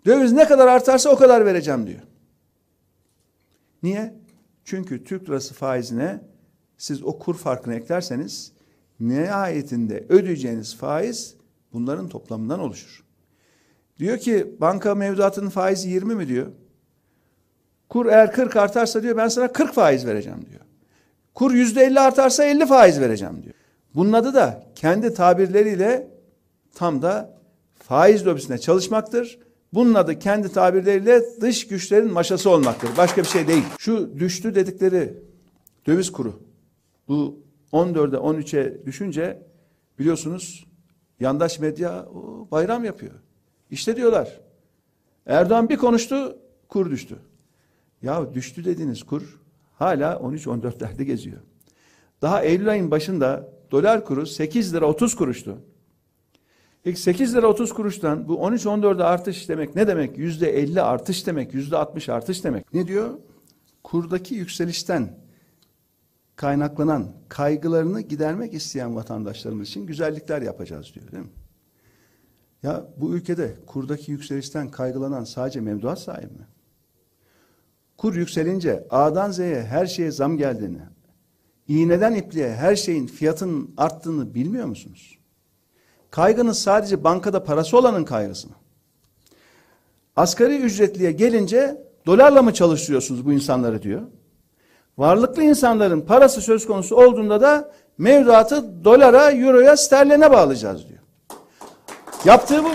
Döviz 0.07 0.33
ne 0.33 0.49
kadar 0.49 0.67
artarsa 0.67 1.11
o 1.11 1.17
kadar 1.17 1.47
vereceğim 1.47 1.87
diyor. 1.87 2.01
Niye? 3.83 4.15
Çünkü 4.65 5.05
Türk 5.05 5.29
lirası 5.29 5.55
faizine 5.55 6.21
siz 6.79 7.03
o 7.03 7.19
kur 7.19 7.35
farkını 7.35 7.75
eklerseniz 7.75 8.53
nihayetinde 9.01 10.05
ödeyeceğiniz 10.09 10.77
faiz 10.77 11.35
bunların 11.73 12.09
toplamından 12.09 12.61
oluşur. 12.61 13.05
Diyor 13.99 14.19
ki 14.19 14.57
banka 14.61 14.95
mevduatının 14.95 15.51
faizi 15.51 15.89
20 15.89 16.15
mi 16.15 16.29
diyor. 16.29 16.47
Kur 17.89 18.07
eğer 18.07 18.33
40 18.33 18.57
artarsa 18.57 19.03
diyor 19.03 19.17
ben 19.17 19.29
sana 19.29 19.53
40 19.53 19.75
faiz 19.75 20.07
vereceğim 20.07 20.47
diyor. 20.51 20.61
Kur 21.35 21.53
yüzde 21.53 21.85
50 21.85 22.01
artarsa 22.01 22.45
50 22.45 22.67
faiz 22.67 23.01
vereceğim 23.01 23.43
diyor. 23.43 23.55
Bunun 23.95 24.13
adı 24.13 24.35
da 24.35 24.67
kendi 24.75 25.15
tabirleriyle 25.15 26.11
tam 26.75 27.03
da 27.03 27.39
faiz 27.79 28.27
lobisine 28.27 28.59
çalışmaktır. 28.59 29.39
Bunun 29.73 29.95
adı 29.95 30.19
kendi 30.19 30.53
tabirleriyle 30.53 31.41
dış 31.41 31.67
güçlerin 31.67 32.13
maşası 32.13 32.51
olmaktır. 32.51 32.91
Başka 32.97 33.23
bir 33.23 33.27
şey 33.27 33.49
değil. 33.49 33.65
Şu 33.79 34.19
düştü 34.19 34.55
dedikleri 34.55 35.15
döviz 35.87 36.13
kuru. 36.13 36.43
Bu 37.09 37.41
14'e 37.73 38.17
13'e 38.17 38.87
düşünce 38.87 39.43
biliyorsunuz 39.99 40.67
yandaş 41.21 41.59
medya 41.59 42.07
o, 42.07 42.49
bayram 42.51 42.85
yapıyor. 42.85 43.15
İşte 43.71 43.97
diyorlar. 43.97 44.41
Erdoğan 45.27 45.69
bir 45.69 45.77
konuştu 45.77 46.39
kur 46.69 46.91
düştü. 46.91 47.19
Ya 48.03 48.35
düştü 48.35 48.65
dediğiniz 48.65 49.03
kur 49.03 49.41
hala 49.79 50.13
13-14'lerde 50.13 51.03
geziyor. 51.03 51.41
Daha 52.23 52.43
Eylül 52.43 52.69
ayın 52.69 52.91
başında 52.91 53.60
dolar 53.71 54.05
kuru 54.05 54.27
8 54.27 54.75
lira 54.75 54.87
30 54.87 55.15
kuruştu. 55.15 55.59
İlk 56.85 56.99
8 56.99 57.35
lira 57.35 57.47
30 57.47 57.73
kuruştan 57.73 58.29
bu 58.29 58.35
13-14'e 58.35 59.05
artış 59.05 59.49
demek 59.49 59.77
ne 59.77 59.87
demek? 59.87 60.19
Yüzde 60.19 60.59
50 60.59 60.83
artış 60.83 61.27
demek, 61.27 61.55
yüzde 61.55 61.77
60 61.77 62.09
artış 62.09 62.45
demek. 62.45 62.75
Ne 62.75 62.87
diyor? 62.87 63.11
Kurdaki 63.85 64.35
yükselişten 64.35 65.19
kaynaklanan 66.37 67.13
kaygılarını 67.29 68.01
gidermek 68.01 68.55
isteyen 68.55 68.97
vatandaşlarımız 68.97 69.69
için 69.69 69.87
güzellikler 69.87 70.43
yapacağız 70.43 70.95
diyor 70.95 71.13
değil 71.13 71.23
mi? 71.23 71.31
Ya 72.63 72.87
bu 72.97 73.15
ülkede 73.15 73.55
kurdaki 73.67 74.13
yükselişten 74.13 74.71
kaygılanan 74.71 75.25
sadece 75.25 75.61
mevduat 75.61 75.99
sahibi 75.99 76.33
mi? 76.33 76.47
Kur 77.97 78.15
yükselince 78.15 78.87
A'dan 78.91 79.31
Z'ye 79.31 79.63
her 79.63 79.87
şeye 79.87 80.11
zam 80.11 80.37
geldiğini, 80.37 80.79
iğneden 81.71 82.15
ipliğe 82.15 82.55
her 82.55 82.77
şeyin 82.77 83.07
fiyatının 83.07 83.75
arttığını 83.77 84.35
bilmiyor 84.35 84.67
musunuz? 84.67 85.19
Kaygınız 86.11 86.59
sadece 86.59 87.05
bankada 87.05 87.45
parası 87.45 87.79
olanın 87.79 88.05
kaygısı 88.05 88.49
mı? 88.49 88.55
Asgari 90.17 90.57
ücretliye 90.57 91.13
gelince 91.13 91.83
dolarla 92.07 92.43
mı 92.43 92.55
çalıştırıyorsunuz 92.55 93.27
bu 93.27 93.33
insanları 93.33 93.83
diyor. 93.83 94.03
Varlıklı 94.99 95.43
insanların 95.43 96.01
parası 96.01 96.41
söz 96.41 96.67
konusu 96.67 96.97
olduğunda 96.97 97.41
da 97.41 97.73
mevduatı 97.99 98.85
dolara, 98.85 99.33
euroya, 99.33 99.77
sterline 99.77 100.31
bağlayacağız 100.31 100.89
diyor. 100.89 101.01
Yaptığı 102.25 102.65
bu. 102.65 102.71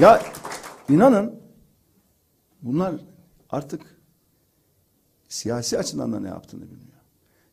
Ya 0.00 0.22
inanın 0.88 1.40
bunlar 2.62 2.94
artık 3.50 3.97
siyasi 5.38 5.78
açıdan 5.78 6.12
da 6.12 6.20
ne 6.20 6.28
yaptığını 6.28 6.62
bilmiyor. 6.62 6.98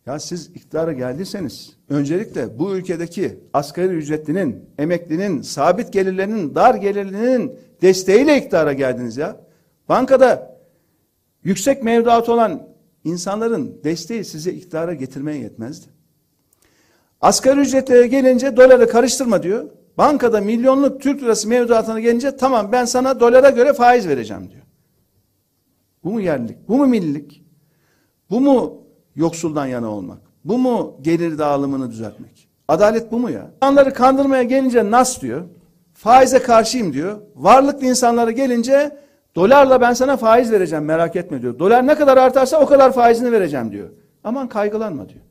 Ya 0.06 0.20
siz 0.20 0.48
iktidara 0.48 0.94
geldiyseniz 0.94 1.78
öncelikle 1.90 2.60
bu 2.60 2.76
ülkedeki 2.76 3.40
asgari 3.54 3.94
ücretlinin, 3.94 4.70
emeklinin, 4.78 5.42
sabit 5.42 5.94
gelirlerinin, 5.94 6.56
dar 6.56 6.76
gelirlinin 6.76 7.60
desteğiyle 7.82 8.38
iktidara 8.38 8.74
geldiniz 8.74 9.18
ya. 9.18 9.42
Bankada 9.90 10.58
yüksek 11.44 11.84
mevduat 11.84 12.30
olan 12.30 12.68
insanların 13.04 13.80
desteği 13.84 14.26
size 14.26 14.52
iktidara 14.52 14.94
getirmeye 14.94 15.40
yetmezdi. 15.40 15.86
Asgari 17.22 17.60
ücretlere 17.60 18.08
gelince 18.08 18.58
doları 18.58 18.90
karıştırma 18.90 19.44
diyor. 19.44 19.70
Bankada 19.98 20.42
milyonluk 20.42 21.02
Türk 21.02 21.22
lirası 21.22 21.48
mevduatına 21.48 22.00
gelince 22.00 22.38
tamam 22.38 22.72
ben 22.72 22.86
sana 22.86 23.20
dolara 23.20 23.50
göre 23.50 23.74
faiz 23.74 24.08
vereceğim 24.08 24.50
diyor. 24.52 24.64
Bu 26.04 26.12
mu 26.12 26.22
yerlilik? 26.22 26.68
Bu 26.68 26.78
mu 26.78 26.88
millilik? 26.88 27.45
Bu 28.30 28.42
mu 28.42 28.82
yoksuldan 29.16 29.66
yana 29.66 29.90
olmak? 29.90 30.18
Bu 30.46 30.58
mu 30.58 30.98
gelir 31.02 31.38
dağılımını 31.38 31.92
düzeltmek? 31.92 32.48
Adalet 32.68 33.12
bu 33.12 33.20
mu 33.20 33.30
ya? 33.30 33.52
İnsanları 33.56 33.94
kandırmaya 33.94 34.44
gelince 34.44 34.92
nas 34.92 35.22
diyor. 35.22 35.42
Faize 35.94 36.40
karşıyım 36.40 36.94
diyor. 36.94 37.22
Varlıklı 37.36 37.86
insanlara 37.86 38.32
gelince 38.32 38.98
dolarla 39.36 39.82
ben 39.82 39.94
sana 39.94 40.18
faiz 40.18 40.52
vereceğim 40.52 40.86
merak 40.86 41.16
etme 41.16 41.42
diyor. 41.42 41.60
Dolar 41.60 41.88
ne 41.88 41.96
kadar 41.96 42.18
artarsa 42.18 42.62
o 42.62 42.66
kadar 42.66 42.94
faizini 42.94 43.32
vereceğim 43.32 43.72
diyor. 43.72 43.90
Aman 44.24 44.50
kaygılanma 44.50 45.10
diyor. 45.10 45.22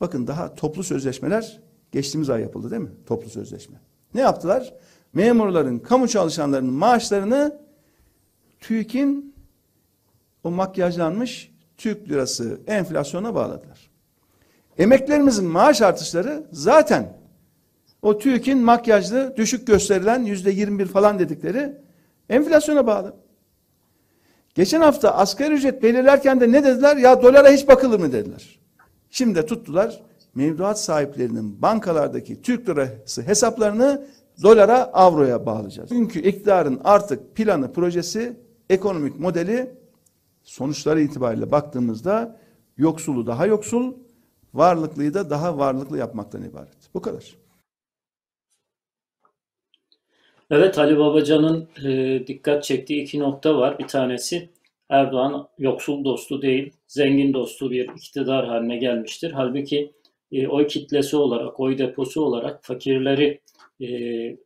Bakın 0.00 0.26
daha 0.26 0.54
toplu 0.54 0.84
sözleşmeler 0.84 1.60
geçtiğimiz 1.92 2.30
ay 2.30 2.40
yapıldı 2.40 2.70
değil 2.70 2.82
mi? 2.82 2.90
Toplu 3.06 3.30
sözleşme. 3.30 3.76
Ne 4.14 4.20
yaptılar? 4.20 4.74
Memurların, 5.12 5.78
kamu 5.78 6.08
çalışanlarının 6.08 6.72
maaşlarını 6.72 7.58
TÜİK'in 8.60 9.34
o 10.44 10.50
makyajlanmış 10.50 11.51
Türk 11.82 12.08
lirası 12.08 12.60
enflasyona 12.66 13.34
bağladılar. 13.34 13.90
Emeklerimizin 14.78 15.44
maaş 15.44 15.82
artışları 15.82 16.46
zaten 16.52 17.18
o 18.02 18.18
TÜİK'in 18.18 18.58
makyajlı 18.58 19.34
düşük 19.36 19.66
gösterilen 19.66 20.22
yüzde 20.24 20.50
21 20.50 20.86
falan 20.86 21.18
dedikleri 21.18 21.72
enflasyona 22.28 22.86
bağlı. 22.86 23.14
Geçen 24.54 24.80
hafta 24.80 25.14
asgari 25.14 25.54
ücret 25.54 25.82
belirlerken 25.82 26.40
de 26.40 26.52
ne 26.52 26.64
dediler? 26.64 26.96
Ya 26.96 27.22
dolara 27.22 27.50
hiç 27.50 27.68
bakılır 27.68 28.00
mı 28.00 28.12
dediler. 28.12 28.60
Şimdi 29.10 29.34
de 29.34 29.46
tuttular 29.46 30.02
mevduat 30.34 30.80
sahiplerinin 30.80 31.62
bankalardaki 31.62 32.42
Türk 32.42 32.68
lirası 32.68 33.22
hesaplarını 33.22 34.06
dolara, 34.42 34.82
avroya 34.82 35.46
bağlayacağız. 35.46 35.88
Çünkü 35.88 36.20
iktidarın 36.20 36.80
artık 36.84 37.36
planı, 37.36 37.72
projesi, 37.72 38.36
ekonomik 38.70 39.20
modeli 39.20 39.81
sonuçları 40.44 41.00
itibariyle 41.00 41.50
baktığımızda 41.50 42.40
yoksulu 42.76 43.26
daha 43.26 43.46
yoksul, 43.46 43.94
varlıklıyı 44.54 45.14
da 45.14 45.30
daha 45.30 45.58
varlıklı 45.58 45.98
yapmaktan 45.98 46.44
ibaret. 46.44 46.94
Bu 46.94 47.02
kadar. 47.02 47.36
Evet 50.50 50.78
Ali 50.78 50.98
Babacan'ın 50.98 51.68
e, 51.84 52.26
dikkat 52.26 52.64
çektiği 52.64 53.02
iki 53.02 53.18
nokta 53.20 53.58
var. 53.58 53.78
Bir 53.78 53.86
tanesi 53.86 54.50
Erdoğan 54.88 55.48
yoksul 55.58 56.04
dostu 56.04 56.42
değil, 56.42 56.72
zengin 56.86 57.32
dostu 57.32 57.70
bir 57.70 57.88
iktidar 57.88 58.46
haline 58.46 58.76
gelmiştir. 58.76 59.32
Halbuki 59.32 59.92
e, 60.32 60.48
oy 60.48 60.66
kitlesi 60.66 61.16
olarak, 61.16 61.60
oy 61.60 61.78
deposu 61.78 62.24
olarak 62.24 62.64
fakirleri 62.64 63.40
e, 63.80 63.88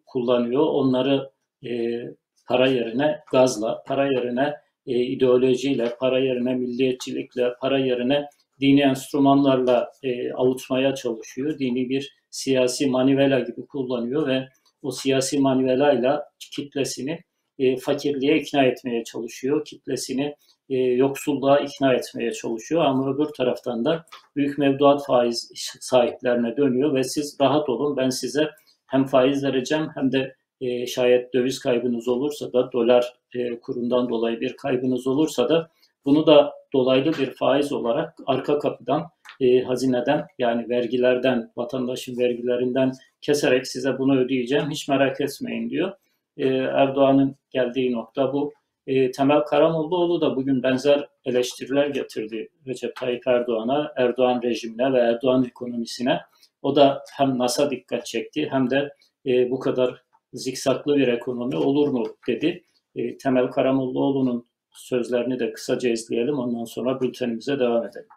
kullanıyor. 0.06 0.66
Onları 0.66 1.30
e, 1.64 2.00
para 2.48 2.66
yerine 2.66 3.20
gazla, 3.32 3.82
para 3.86 4.06
yerine 4.06 4.54
e, 4.86 5.00
ideolojiyle, 5.00 5.96
para 6.00 6.18
yerine 6.18 6.54
milliyetçilikle, 6.54 7.54
para 7.60 7.78
yerine 7.78 8.26
dini 8.60 8.80
enstrümanlarla 8.80 9.92
e, 10.02 10.32
avutmaya 10.32 10.94
çalışıyor. 10.94 11.58
Dini 11.58 11.88
bir 11.88 12.16
siyasi 12.30 12.86
manivela 12.86 13.40
gibi 13.40 13.66
kullanıyor 13.66 14.26
ve 14.26 14.48
o 14.82 14.90
siyasi 14.90 15.38
manivelayla 15.38 16.24
kitlesini 16.52 17.20
e, 17.58 17.76
fakirliğe 17.76 18.36
ikna 18.40 18.64
etmeye 18.64 19.04
çalışıyor. 19.04 19.64
Kitlesini 19.64 20.34
e, 20.68 20.76
yoksulluğa 20.76 21.58
ikna 21.58 21.94
etmeye 21.94 22.32
çalışıyor. 22.32 22.84
Ama 22.84 23.14
öbür 23.14 23.26
taraftan 23.36 23.84
da 23.84 24.06
büyük 24.36 24.58
mevduat 24.58 25.06
faiz 25.06 25.50
sahiplerine 25.80 26.56
dönüyor 26.56 26.94
ve 26.94 27.04
siz 27.04 27.36
rahat 27.40 27.68
olun 27.68 27.96
ben 27.96 28.10
size 28.10 28.50
hem 28.86 29.06
faiz 29.06 29.44
vereceğim 29.44 29.88
hem 29.94 30.12
de 30.12 30.34
e, 30.60 30.86
şayet 30.86 31.34
döviz 31.34 31.58
kaybınız 31.58 32.08
olursa 32.08 32.52
da 32.52 32.72
dolar 32.72 33.14
e, 33.34 33.60
kurundan 33.60 34.08
dolayı 34.08 34.40
bir 34.40 34.56
kaybınız 34.56 35.06
olursa 35.06 35.48
da 35.48 35.70
bunu 36.04 36.26
da 36.26 36.52
dolaylı 36.72 37.12
bir 37.12 37.30
faiz 37.30 37.72
olarak 37.72 38.14
arka 38.26 38.58
kapıdan 38.58 39.06
e, 39.40 39.60
hazineden 39.60 40.26
yani 40.38 40.68
vergilerden 40.68 41.52
vatandaşın 41.56 42.18
vergilerinden 42.18 42.92
keserek 43.20 43.66
size 43.66 43.98
bunu 43.98 44.18
ödeyeceğim 44.18 44.70
hiç 44.70 44.88
merak 44.88 45.20
etmeyin 45.20 45.70
diyor. 45.70 45.92
E, 46.36 46.48
Erdoğan'ın 46.48 47.36
geldiği 47.50 47.92
nokta 47.92 48.32
bu. 48.32 48.52
E, 48.86 49.10
Temel 49.10 49.40
Karamollaoğlu 49.40 50.20
da 50.20 50.36
bugün 50.36 50.62
benzer 50.62 51.08
eleştiriler 51.24 51.86
getirdi 51.86 52.48
Recep 52.66 52.96
Tayyip 52.96 53.26
Erdoğan'a, 53.26 53.92
Erdoğan 53.96 54.42
rejimine 54.42 54.92
ve 54.92 54.98
Erdoğan 54.98 55.44
ekonomisine. 55.44 56.20
O 56.62 56.76
da 56.76 57.02
hem 57.12 57.38
NASA 57.38 57.70
dikkat 57.70 58.06
çekti 58.06 58.48
hem 58.50 58.70
de 58.70 58.92
e, 59.26 59.50
bu 59.50 59.58
kadar 59.58 60.05
zikzaklı 60.32 60.96
bir 60.96 61.08
ekonomi 61.08 61.56
olur 61.56 61.88
mu 61.88 62.16
dedi. 62.26 62.64
E, 62.94 63.18
Temel 63.18 63.46
Karamollaoğlu'nun 63.46 64.46
sözlerini 64.72 65.38
de 65.38 65.52
kısaca 65.52 65.90
izleyelim 65.90 66.38
ondan 66.38 66.64
sonra 66.64 67.00
bültenimize 67.00 67.58
devam 67.58 67.86
edelim. 67.86 68.08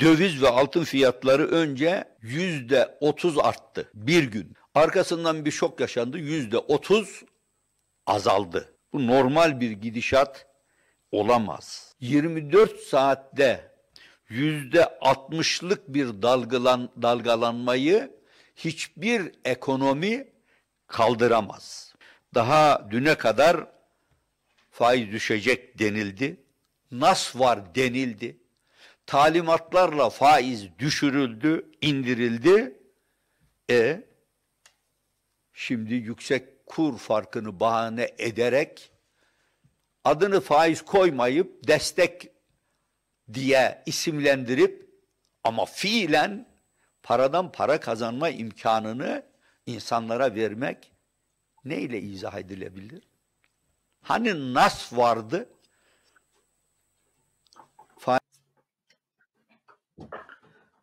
Döviz 0.00 0.42
ve 0.42 0.48
altın 0.48 0.84
fiyatları 0.84 1.46
önce 1.46 2.04
yüzde 2.22 2.96
otuz 3.00 3.38
arttı 3.38 3.90
bir 3.94 4.24
gün. 4.24 4.54
Arkasından 4.74 5.44
bir 5.44 5.50
şok 5.50 5.80
yaşandı 5.80 6.18
yüzde 6.18 6.58
otuz 6.58 7.22
azaldı. 8.06 8.74
Bu 8.92 9.06
normal 9.06 9.60
bir 9.60 9.70
gidişat 9.70 10.46
olamaz. 11.12 11.94
24 12.00 12.80
saatte 12.80 13.70
yüzde 14.28 14.80
60'lık 14.80 15.88
bir 15.88 16.22
dalgalan, 16.22 16.88
dalgalanmayı 17.02 18.10
hiçbir 18.56 19.32
ekonomi 19.44 20.33
kaldıramaz. 20.94 21.94
Daha 22.34 22.90
düne 22.90 23.14
kadar 23.14 23.66
faiz 24.70 25.12
düşecek 25.12 25.78
denildi. 25.78 26.44
Nas 26.90 27.36
var 27.36 27.74
denildi. 27.74 28.40
Talimatlarla 29.06 30.10
faiz 30.10 30.78
düşürüldü, 30.78 31.70
indirildi. 31.80 32.78
E 33.70 34.04
şimdi 35.52 35.94
yüksek 35.94 36.66
kur 36.66 36.98
farkını 36.98 37.60
bahane 37.60 38.14
ederek 38.18 38.92
adını 40.04 40.40
faiz 40.40 40.82
koymayıp 40.82 41.68
destek 41.68 42.28
diye 43.32 43.82
isimlendirip 43.86 44.90
ama 45.44 45.64
fiilen 45.64 46.48
paradan 47.02 47.52
para 47.52 47.80
kazanma 47.80 48.28
imkanını 48.28 49.33
insanlara 49.66 50.34
vermek 50.34 50.92
neyle 51.64 52.00
izah 52.00 52.38
edilebilir? 52.38 53.02
Hani 54.02 54.54
nas 54.54 54.92
vardı? 54.92 55.48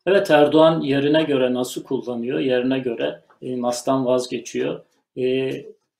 Evet 0.05 0.31
Erdoğan 0.31 0.81
yerine 0.81 1.23
göre 1.23 1.53
nasıl 1.53 1.83
kullanıyor, 1.83 2.39
yerine 2.39 2.79
göre 2.79 3.23
e, 3.41 3.61
NAS'tan 3.61 4.05
vazgeçiyor. 4.05 4.85
E, 5.17 5.51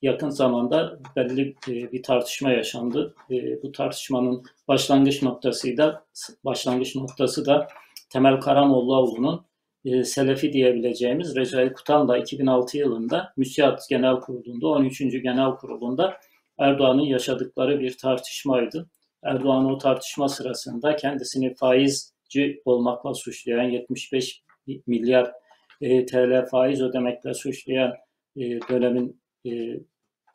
yakın 0.01 0.29
zamanda 0.29 0.99
belli 1.15 1.55
e, 1.67 1.91
bir 1.91 2.03
tartışma 2.03 2.51
yaşandı. 2.51 3.15
E, 3.31 3.63
bu 3.63 3.71
tartışmanın 3.71 4.43
başlangıç 4.67 5.21
noktası 5.21 5.77
da 5.77 6.05
başlangıç 6.45 6.95
noktası 6.95 7.45
da 7.45 7.67
Temel 8.09 8.39
Karamollaoğlu'nun 8.39 9.45
e, 9.85 10.03
Selefi 10.03 10.53
diyebileceğimiz 10.53 11.35
Recai 11.35 11.73
Kutan 11.73 12.21
2006 12.21 12.77
yılında 12.77 13.33
Müsiyat 13.37 13.89
Genel 13.89 14.15
Kurulu'nda 14.15 14.67
13. 14.67 14.99
Genel 14.99 15.51
Kurulu'nda 15.51 16.17
Erdoğan'ın 16.59 17.01
yaşadıkları 17.01 17.79
bir 17.79 17.97
tartışmaydı. 17.97 18.89
Erdoğan 19.23 19.65
o 19.65 19.77
tartışma 19.77 20.29
sırasında 20.29 20.95
kendisini 20.95 21.55
faizci 21.55 22.61
olmakla 22.65 23.13
suçlayan 23.13 23.69
75 23.69 24.43
milyar 24.87 25.31
e, 25.81 26.05
TL 26.05 26.45
faiz 26.45 26.81
ödemekle 26.81 27.33
suçlayan 27.33 27.93
e, 28.35 28.41
dönemin 28.41 29.21
e, 29.45 29.51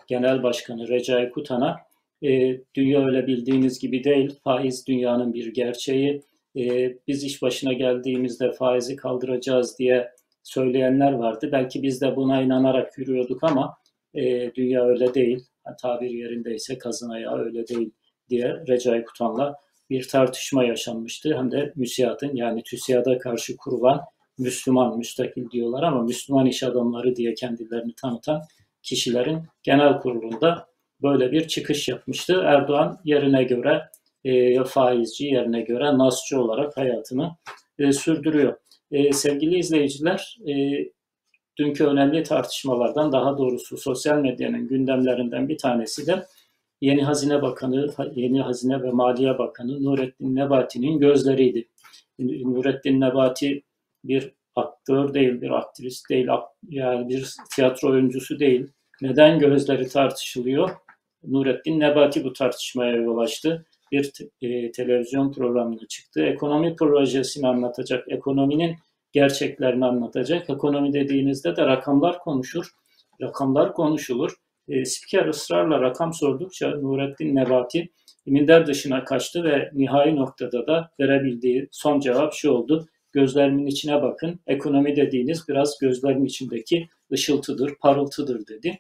Genel 0.06 0.42
Başkanı 0.42 0.88
Recai 0.88 1.30
Kutan'a 1.30 1.76
e, 2.22 2.60
dünya 2.74 3.06
öyle 3.06 3.26
bildiğiniz 3.26 3.78
gibi 3.78 4.04
değil, 4.04 4.40
faiz 4.44 4.86
dünyanın 4.86 5.34
bir 5.34 5.54
gerçeği, 5.54 6.22
e, 6.56 6.96
biz 7.06 7.24
iş 7.24 7.42
başına 7.42 7.72
geldiğimizde 7.72 8.52
faizi 8.52 8.96
kaldıracağız 8.96 9.78
diye 9.78 10.10
söyleyenler 10.42 11.12
vardı. 11.12 11.48
Belki 11.52 11.82
biz 11.82 12.00
de 12.00 12.16
buna 12.16 12.42
inanarak 12.42 12.98
yürüyorduk 12.98 13.44
ama 13.44 13.76
e, 14.14 14.54
dünya 14.54 14.84
öyle 14.84 15.14
değil, 15.14 15.44
tabir 15.82 16.10
yerindeyse 16.10 16.78
kazın 16.78 17.10
ayağı 17.10 17.38
öyle 17.38 17.68
değil 17.68 17.90
diye 18.28 18.64
Recai 18.68 19.04
Kutan'la 19.04 19.56
bir 19.90 20.08
tartışma 20.08 20.64
yaşanmıştı. 20.64 21.36
Hem 21.38 21.50
de 21.50 21.72
müsiyatın 21.76 22.30
yani 22.34 22.62
TÜSİAD'a 22.62 23.18
karşı 23.18 23.56
kurulan 23.56 24.00
Müslüman, 24.38 24.98
müstakil 24.98 25.50
diyorlar 25.50 25.82
ama 25.82 26.02
Müslüman 26.02 26.46
iş 26.46 26.62
adamları 26.62 27.16
diye 27.16 27.34
kendilerini 27.34 27.94
tanıtan 27.94 28.42
kişilerin 28.82 29.42
genel 29.62 29.98
kurulunda 29.98 30.66
böyle 31.02 31.32
bir 31.32 31.48
çıkış 31.48 31.88
yapmıştı. 31.88 32.42
Erdoğan 32.46 33.00
yerine 33.04 33.44
göre 33.44 33.82
e, 34.26 34.64
faizci, 34.64 35.24
yerine 35.24 35.60
göre 35.60 35.98
nasçı 35.98 36.40
olarak 36.40 36.76
hayatını 36.76 37.30
e, 37.78 37.92
sürdürüyor. 37.92 38.56
E, 38.90 39.12
sevgili 39.12 39.58
izleyiciler, 39.58 40.38
dünkü 41.58 41.84
önemli 41.84 42.22
tartışmalardan 42.22 43.12
daha 43.12 43.38
doğrusu 43.38 43.76
sosyal 43.76 44.18
medyanın 44.18 44.68
gündemlerinden 44.68 45.48
bir 45.48 45.58
tanesi 45.58 46.06
de 46.06 46.26
Yeni 46.80 47.04
Hazine 47.04 47.42
Bakanı, 47.42 47.94
Yeni 48.14 48.40
Hazine 48.40 48.82
ve 48.82 48.90
Maliye 48.90 49.38
Bakanı 49.38 49.84
Nurettin 49.84 50.36
Nebati'nin 50.36 50.98
gözleriydi. 50.98 51.68
Nurettin 52.18 53.00
Nebati 53.00 53.62
bir 54.04 54.32
aktör 54.56 55.14
değil, 55.14 55.40
bir 55.40 55.50
aktrist 55.50 56.10
değil, 56.10 56.28
yani 56.68 57.08
bir 57.08 57.34
tiyatro 57.54 57.90
oyuncusu 57.90 58.38
değil. 58.38 58.66
Neden 59.02 59.38
gözleri 59.38 59.88
tartışılıyor? 59.88 60.70
Nurettin 61.24 61.80
Nebati 61.80 62.24
bu 62.24 62.32
tartışmaya 62.32 62.96
yol 62.96 63.18
açtı. 63.18 63.66
Bir 63.92 64.12
e, 64.42 64.72
televizyon 64.72 65.32
programına 65.32 65.86
çıktı. 65.88 66.22
Ekonomi 66.22 66.76
projesini 66.76 67.48
anlatacak, 67.48 68.04
ekonominin 68.08 68.76
gerçeklerini 69.12 69.84
anlatacak. 69.84 70.50
Ekonomi 70.50 70.92
dediğinizde 70.92 71.56
de 71.56 71.66
rakamlar 71.66 72.18
konuşur. 72.18 72.70
Rakamlar 73.22 73.72
konuşulur. 73.72 74.36
E, 74.68 74.84
spiker 74.84 75.26
ısrarla 75.26 75.80
rakam 75.80 76.12
sordukça 76.12 76.70
Nurettin 76.70 77.34
Nebati 77.34 77.88
minder 78.26 78.66
dışına 78.66 79.04
kaçtı 79.04 79.44
ve 79.44 79.70
nihai 79.72 80.16
noktada 80.16 80.66
da 80.66 80.90
verebildiği 81.00 81.68
son 81.70 82.00
cevap 82.00 82.34
şu 82.34 82.50
oldu. 82.50 82.88
Gözlerimin 83.12 83.66
içine 83.66 84.02
bakın. 84.02 84.40
Ekonomi 84.46 84.96
dediğiniz 84.96 85.48
biraz 85.48 85.78
gözlerin 85.78 86.24
içindeki 86.24 86.88
ışıltıdır, 87.12 87.74
parıltıdır 87.80 88.46
dedi. 88.46 88.78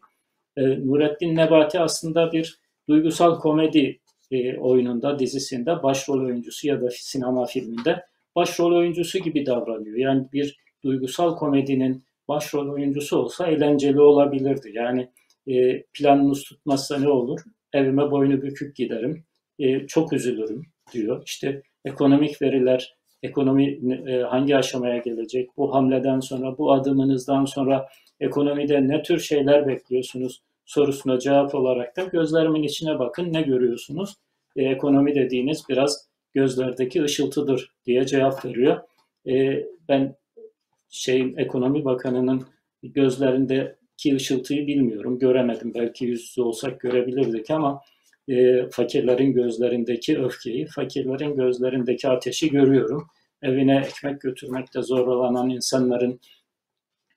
E, 0.56 0.62
Nurettin 0.86 1.36
Nebati 1.36 1.80
aslında 1.80 2.32
bir 2.32 2.58
duygusal 2.88 3.38
komedi 3.38 3.98
e, 4.30 4.58
oyununda, 4.58 5.18
dizisinde 5.18 5.82
başrol 5.82 6.24
oyuncusu 6.24 6.68
ya 6.68 6.80
da 6.80 6.90
sinema 6.90 7.46
filminde 7.46 8.02
başrol 8.36 8.76
oyuncusu 8.76 9.18
gibi 9.18 9.46
davranıyor. 9.46 9.96
Yani 9.96 10.28
bir 10.32 10.58
duygusal 10.84 11.36
komedinin 11.36 12.04
başrol 12.28 12.72
oyuncusu 12.72 13.16
olsa 13.16 13.46
eğlenceli 13.46 14.00
olabilirdi. 14.00 14.70
Yani 14.74 15.08
e, 15.46 15.82
planınız 15.82 16.44
tutmazsa 16.44 16.98
ne 16.98 17.08
olur? 17.08 17.40
Evime 17.72 18.10
boynu 18.10 18.42
bükük 18.42 18.76
giderim, 18.76 19.24
e, 19.58 19.86
çok 19.86 20.12
üzülürüm 20.12 20.62
diyor. 20.92 21.22
İşte 21.26 21.62
ekonomik 21.84 22.42
veriler, 22.42 22.96
ekonomi 23.22 23.80
e, 24.10 24.20
hangi 24.20 24.56
aşamaya 24.56 24.98
gelecek? 24.98 25.50
Bu 25.56 25.74
hamleden 25.74 26.20
sonra, 26.20 26.58
bu 26.58 26.72
adımınızdan 26.72 27.44
sonra 27.44 27.88
ekonomide 28.20 28.88
ne 28.88 29.02
tür 29.02 29.18
şeyler 29.18 29.66
bekliyorsunuz? 29.66 30.42
Sorusuna 30.66 31.18
cevap 31.18 31.54
olarak 31.54 31.96
da 31.96 32.04
gözlerimin 32.04 32.62
içine 32.62 32.98
bakın 32.98 33.32
ne 33.32 33.42
görüyorsunuz? 33.42 34.14
E, 34.56 34.62
ekonomi 34.64 35.14
dediğiniz 35.14 35.62
biraz 35.68 36.08
gözlerdeki 36.34 37.02
ışıltıdır 37.02 37.70
diye 37.86 38.06
cevap 38.06 38.44
veriyor. 38.44 38.80
E, 39.26 39.64
ben 39.88 40.16
şeyin 40.88 41.36
ekonomi 41.36 41.84
bakanının 41.84 42.46
gözlerindeki 42.82 44.16
ışıltıyı 44.16 44.66
bilmiyorum, 44.66 45.18
göremedim. 45.18 45.74
Belki 45.74 46.04
yüzsüz 46.04 46.38
olsak 46.38 46.80
görebilirdik 46.80 47.50
ama 47.50 47.82
e, 48.28 48.66
fakirlerin 48.70 49.32
gözlerindeki 49.32 50.18
öfkeyi, 50.18 50.66
fakirlerin 50.66 51.36
gözlerindeki 51.36 52.08
ateşi 52.08 52.50
görüyorum. 52.50 53.06
Evine 53.42 53.76
ekmek 53.86 54.20
götürmekte 54.20 54.82
zorlanan 54.82 55.50
insanların 55.50 56.20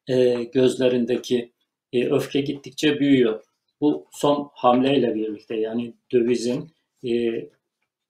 e, 0.07 0.43
gözlerindeki 0.43 1.51
e, 1.93 2.09
öfke 2.09 2.41
gittikçe 2.41 2.99
büyüyor. 2.99 3.43
Bu 3.81 4.05
son 4.11 4.49
hamleyle 4.53 5.15
birlikte 5.15 5.55
yani 5.55 5.93
dövizin 6.11 6.69
e, 7.07 7.09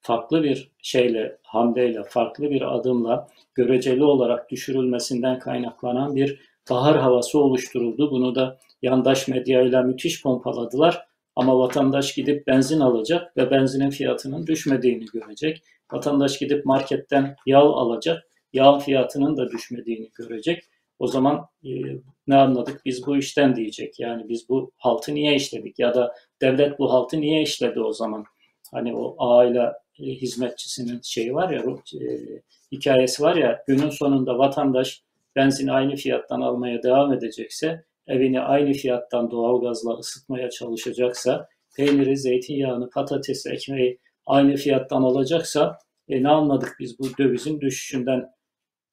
farklı 0.02 0.44
bir 0.44 0.72
şeyle, 0.82 1.38
hamleyle, 1.44 2.04
farklı 2.04 2.50
bir 2.50 2.76
adımla 2.76 3.28
göreceli 3.56 4.04
olarak 4.04 4.52
düşürülmesinden 4.52 5.40
kaynaklanan 5.40 6.16
bir 6.16 6.40
bahar 6.70 7.00
havası 7.00 7.40
oluşturuldu. 7.40 8.12
Bunu 8.12 8.36
da 8.36 8.60
yandaş 8.82 9.28
medyayla 9.28 9.82
müthiş 9.82 10.24
pompaladılar. 10.24 11.06
Ama 11.36 11.60
vatandaş 11.60 12.14
gidip 12.14 12.48
benzin 12.48 12.80
alacak 12.80 13.38
ve 13.38 13.52
benzinin 13.52 13.90
fiyatının 13.90 14.48
düşmediğini 14.48 15.06
görecek. 15.06 15.64
Vatandaş 15.92 16.40
gidip 16.40 16.66
marketten 16.66 17.36
yağ 17.46 17.60
alacak, 17.60 18.28
yağ 18.54 18.80
fiyatının 18.80 19.38
da 19.38 19.52
düşmediğini 19.52 20.10
görecek. 20.16 20.64
O 21.00 21.08
zaman 21.08 21.46
e, 21.64 21.70
ne 22.30 22.36
anladık 22.36 22.82
biz 22.86 23.08
bu 23.08 23.18
işten 23.18 23.56
diyecek. 23.56 24.00
Yani 24.00 24.30
biz 24.30 24.50
bu 24.50 24.72
haltı 24.78 25.16
niye 25.16 25.36
işledik 25.36 25.80
ya 25.80 25.94
da 25.94 26.16
devlet 26.42 26.80
bu 26.80 26.94
haltı 26.94 27.22
niye 27.22 27.42
işledi 27.42 27.80
o 27.80 27.94
zaman? 27.94 28.26
Hani 28.72 28.96
o 28.96 29.16
aile 29.20 29.74
e, 30.00 30.04
hizmetçisinin 30.04 31.00
şeyi 31.04 31.34
var 31.34 31.50
ya 31.50 31.60
e, 31.60 32.02
hikayesi 32.72 33.24
var 33.24 33.36
ya 33.36 33.64
günün 33.68 33.90
sonunda 33.90 34.38
vatandaş 34.38 35.04
benzini 35.36 35.72
aynı 35.72 35.96
fiyattan 35.96 36.42
almaya 36.42 36.84
devam 36.84 37.14
edecekse 37.14 37.84
evini 38.08 38.42
aynı 38.42 38.74
fiyattan 38.74 39.32
doğalgazla 39.32 39.94
ısıtmaya 39.94 40.50
çalışacaksa 40.50 41.48
peyniri, 41.78 42.18
zeytinyağını, 42.18 42.90
patatesi, 42.90 43.50
ekmeği 43.50 44.00
aynı 44.26 44.56
fiyattan 44.56 45.02
alacaksa 45.02 45.78
e, 46.10 46.24
ne 46.24 46.30
anladık 46.30 46.76
biz 46.80 47.00
bu 47.00 47.18
dövizin 47.18 47.62
düşüşünden 47.62 48.30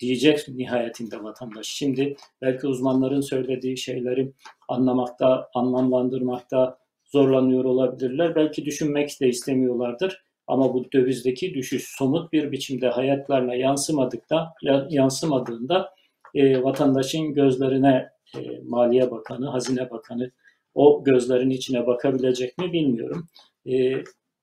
diyecek 0.01 0.49
nihayetinde 0.49 1.23
vatandaş. 1.23 1.67
Şimdi 1.67 2.17
belki 2.43 2.67
uzmanların 2.67 3.21
söylediği 3.21 3.79
şeyleri 3.79 4.33
anlamakta, 4.69 5.51
anlamlandırmakta 5.55 6.79
zorlanıyor 7.05 7.65
olabilirler. 7.65 8.35
Belki 8.35 8.65
düşünmek 8.65 9.21
de 9.21 9.29
istemiyorlardır. 9.29 10.25
Ama 10.47 10.75
bu 10.75 10.93
dövizdeki 10.93 11.55
düşüş 11.55 11.85
somut 11.99 12.33
bir 12.33 12.53
biçimde 12.53 12.89
hayatlarına 12.89 13.55
yansımadıkta, 13.55 14.55
yansımadığında 14.91 15.95
e, 16.35 16.63
vatandaşın 16.63 17.35
gözlerine 17.35 18.09
e, 18.37 18.61
Maliye 18.65 19.11
Bakanı, 19.11 19.49
Hazine 19.49 19.91
Bakanı 19.91 20.31
o 20.75 21.05
gözlerin 21.05 21.51
içine 21.51 21.87
bakabilecek 21.87 22.59
mi 22.59 22.73
bilmiyorum. 22.73 23.29
E, 23.67 23.95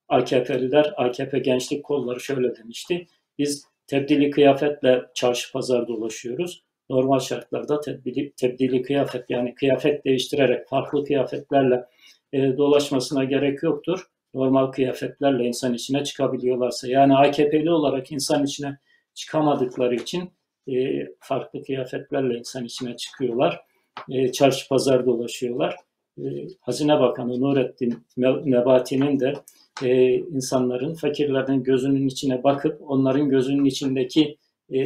AKP'liler, 0.08 0.94
AKP 0.98 1.40
gençlik 1.40 1.84
kolları 1.84 2.20
şöyle 2.20 2.56
demişti. 2.56 3.08
Biz 3.38 3.66
tebdili 3.88 4.32
kıyafetle 4.32 5.02
çarşı 5.14 5.52
pazar 5.52 5.88
dolaşıyoruz. 5.88 6.64
normal 6.90 7.20
şartlarda 7.20 7.80
tebdili, 7.82 8.34
tebdili 8.38 8.82
kıyafet 8.82 9.30
yani 9.30 9.56
kıyafet 9.56 10.06
değiştirerek 10.06 10.68
farklı 10.68 11.06
kıyafetlerle 11.06 11.86
e, 12.34 12.58
dolaşmasına 12.58 13.24
gerek 13.24 13.64
yoktur. 13.64 14.08
Normal 14.34 14.72
kıyafetlerle 14.72 15.46
insan 15.46 15.74
içine 15.74 16.04
çıkabiliyorlarsa 16.04 16.88
yani 16.88 17.16
AKP'li 17.16 17.72
olarak 17.72 18.12
insan 18.12 18.44
içine 18.44 18.78
çıkamadıkları 19.14 19.96
için 19.96 20.32
e, 20.68 21.08
farklı 21.20 21.64
kıyafetlerle 21.64 22.38
insan 22.38 22.66
içine 22.66 22.96
çıkıyorlar. 22.98 23.62
E, 24.10 24.32
çarşı 24.32 24.68
pazar 24.68 25.06
dolaşıyorlar. 25.06 25.76
E, 26.18 26.24
Hazine 26.62 27.00
Bakanı 27.00 27.42
Nurettin 27.42 28.06
Nebati'nin 28.46 29.20
de 29.20 29.34
e, 29.82 30.14
insanların, 30.16 30.94
fakirlerin 30.94 31.64
gözünün 31.64 32.08
içine 32.08 32.44
bakıp 32.44 32.82
onların 32.82 33.30
gözünün 33.30 33.66
içindeki 33.66 34.38
e, 34.74 34.80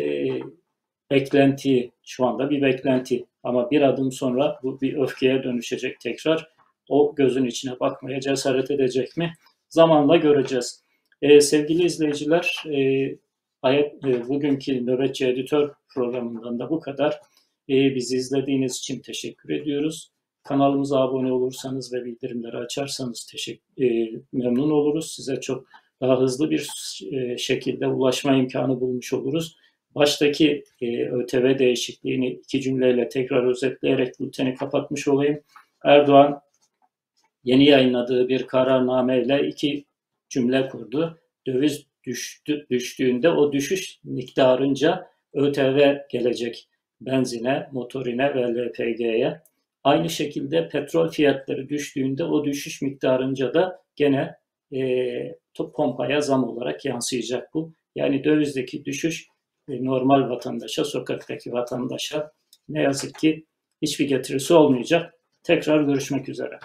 beklenti, 1.11 1.91
şu 2.03 2.25
anda 2.25 2.49
bir 2.49 2.61
beklenti 2.61 3.25
ama 3.43 3.71
bir 3.71 3.81
adım 3.81 4.11
sonra 4.11 4.59
bu 4.63 4.81
bir 4.81 4.97
öfkeye 4.97 5.43
dönüşecek 5.43 5.99
tekrar. 5.99 6.49
O 6.89 7.15
gözün 7.15 7.45
içine 7.45 7.79
bakmaya 7.79 8.21
cesaret 8.21 8.71
edecek 8.71 9.17
mi? 9.17 9.33
Zamanla 9.69 10.17
göreceğiz. 10.17 10.83
E, 11.21 11.41
sevgili 11.41 11.83
izleyiciler, 11.83 12.63
e, 12.73 13.09
ayak, 13.61 13.93
e, 14.07 14.27
bugünkü 14.27 14.85
Nöbetçi 14.85 15.27
Editör 15.27 15.69
programından 15.93 16.59
da 16.59 16.69
bu 16.69 16.79
kadar. 16.79 17.19
E, 17.69 17.95
bizi 17.95 18.17
izlediğiniz 18.17 18.77
için 18.77 18.99
teşekkür 18.99 19.49
ediyoruz. 19.49 20.11
Kanalımıza 20.47 20.99
abone 20.99 21.31
olursanız 21.31 21.93
ve 21.93 22.05
bildirimleri 22.05 22.57
açarsanız 22.57 23.25
teşekkür, 23.31 23.83
e, 23.83 24.11
memnun 24.33 24.69
oluruz. 24.69 25.11
Size 25.11 25.41
çok 25.41 25.67
daha 26.01 26.19
hızlı 26.19 26.49
bir 26.49 26.69
e, 27.11 27.37
şekilde 27.37 27.87
ulaşma 27.87 28.35
imkanı 28.35 28.81
bulmuş 28.81 29.13
oluruz. 29.13 29.57
Baştaki 29.95 30.63
e, 30.81 31.05
ÖTV 31.05 31.59
değişikliğini 31.59 32.29
iki 32.29 32.61
cümleyle 32.61 33.09
tekrar 33.09 33.47
özetleyerek 33.47 34.19
bülteni 34.19 34.55
kapatmış 34.55 35.07
olayım. 35.07 35.39
Erdoğan 35.83 36.41
yeni 37.43 37.65
yayınladığı 37.65 38.29
bir 38.29 38.47
kararnameyle 38.47 39.47
iki 39.47 39.85
cümle 40.29 40.67
kurdu. 40.67 41.19
Döviz 41.47 41.85
düştü, 42.03 42.65
düştüğünde 42.69 43.29
o 43.29 43.53
düşüş 43.53 43.99
miktarınca 44.03 45.07
ÖTV 45.33 45.95
gelecek 46.09 46.67
benzine, 47.01 47.69
motorine 47.71 48.35
ve 48.35 48.65
LPG'ye. 48.65 49.41
Aynı 49.87 50.09
şekilde 50.09 50.69
petrol 50.69 51.09
fiyatları 51.09 51.69
düştüğünde 51.69 52.23
o 52.23 52.45
düşüş 52.45 52.81
miktarınca 52.81 53.53
da 53.53 53.79
gene 53.95 54.35
e, 54.75 54.79
pompaya 55.75 56.21
zam 56.21 56.43
olarak 56.43 56.85
yansıyacak 56.85 57.53
bu. 57.53 57.73
Yani 57.95 58.23
dövizdeki 58.23 58.85
düşüş 58.85 59.27
e, 59.69 59.85
normal 59.85 60.29
vatandaşa, 60.29 60.85
sokaktaki 60.85 61.51
vatandaşa 61.51 62.31
ne 62.69 62.81
yazık 62.81 63.15
ki 63.15 63.45
hiçbir 63.81 64.07
getirisi 64.07 64.53
olmayacak. 64.53 65.13
Tekrar 65.43 65.81
görüşmek 65.81 66.29
üzere. 66.29 66.59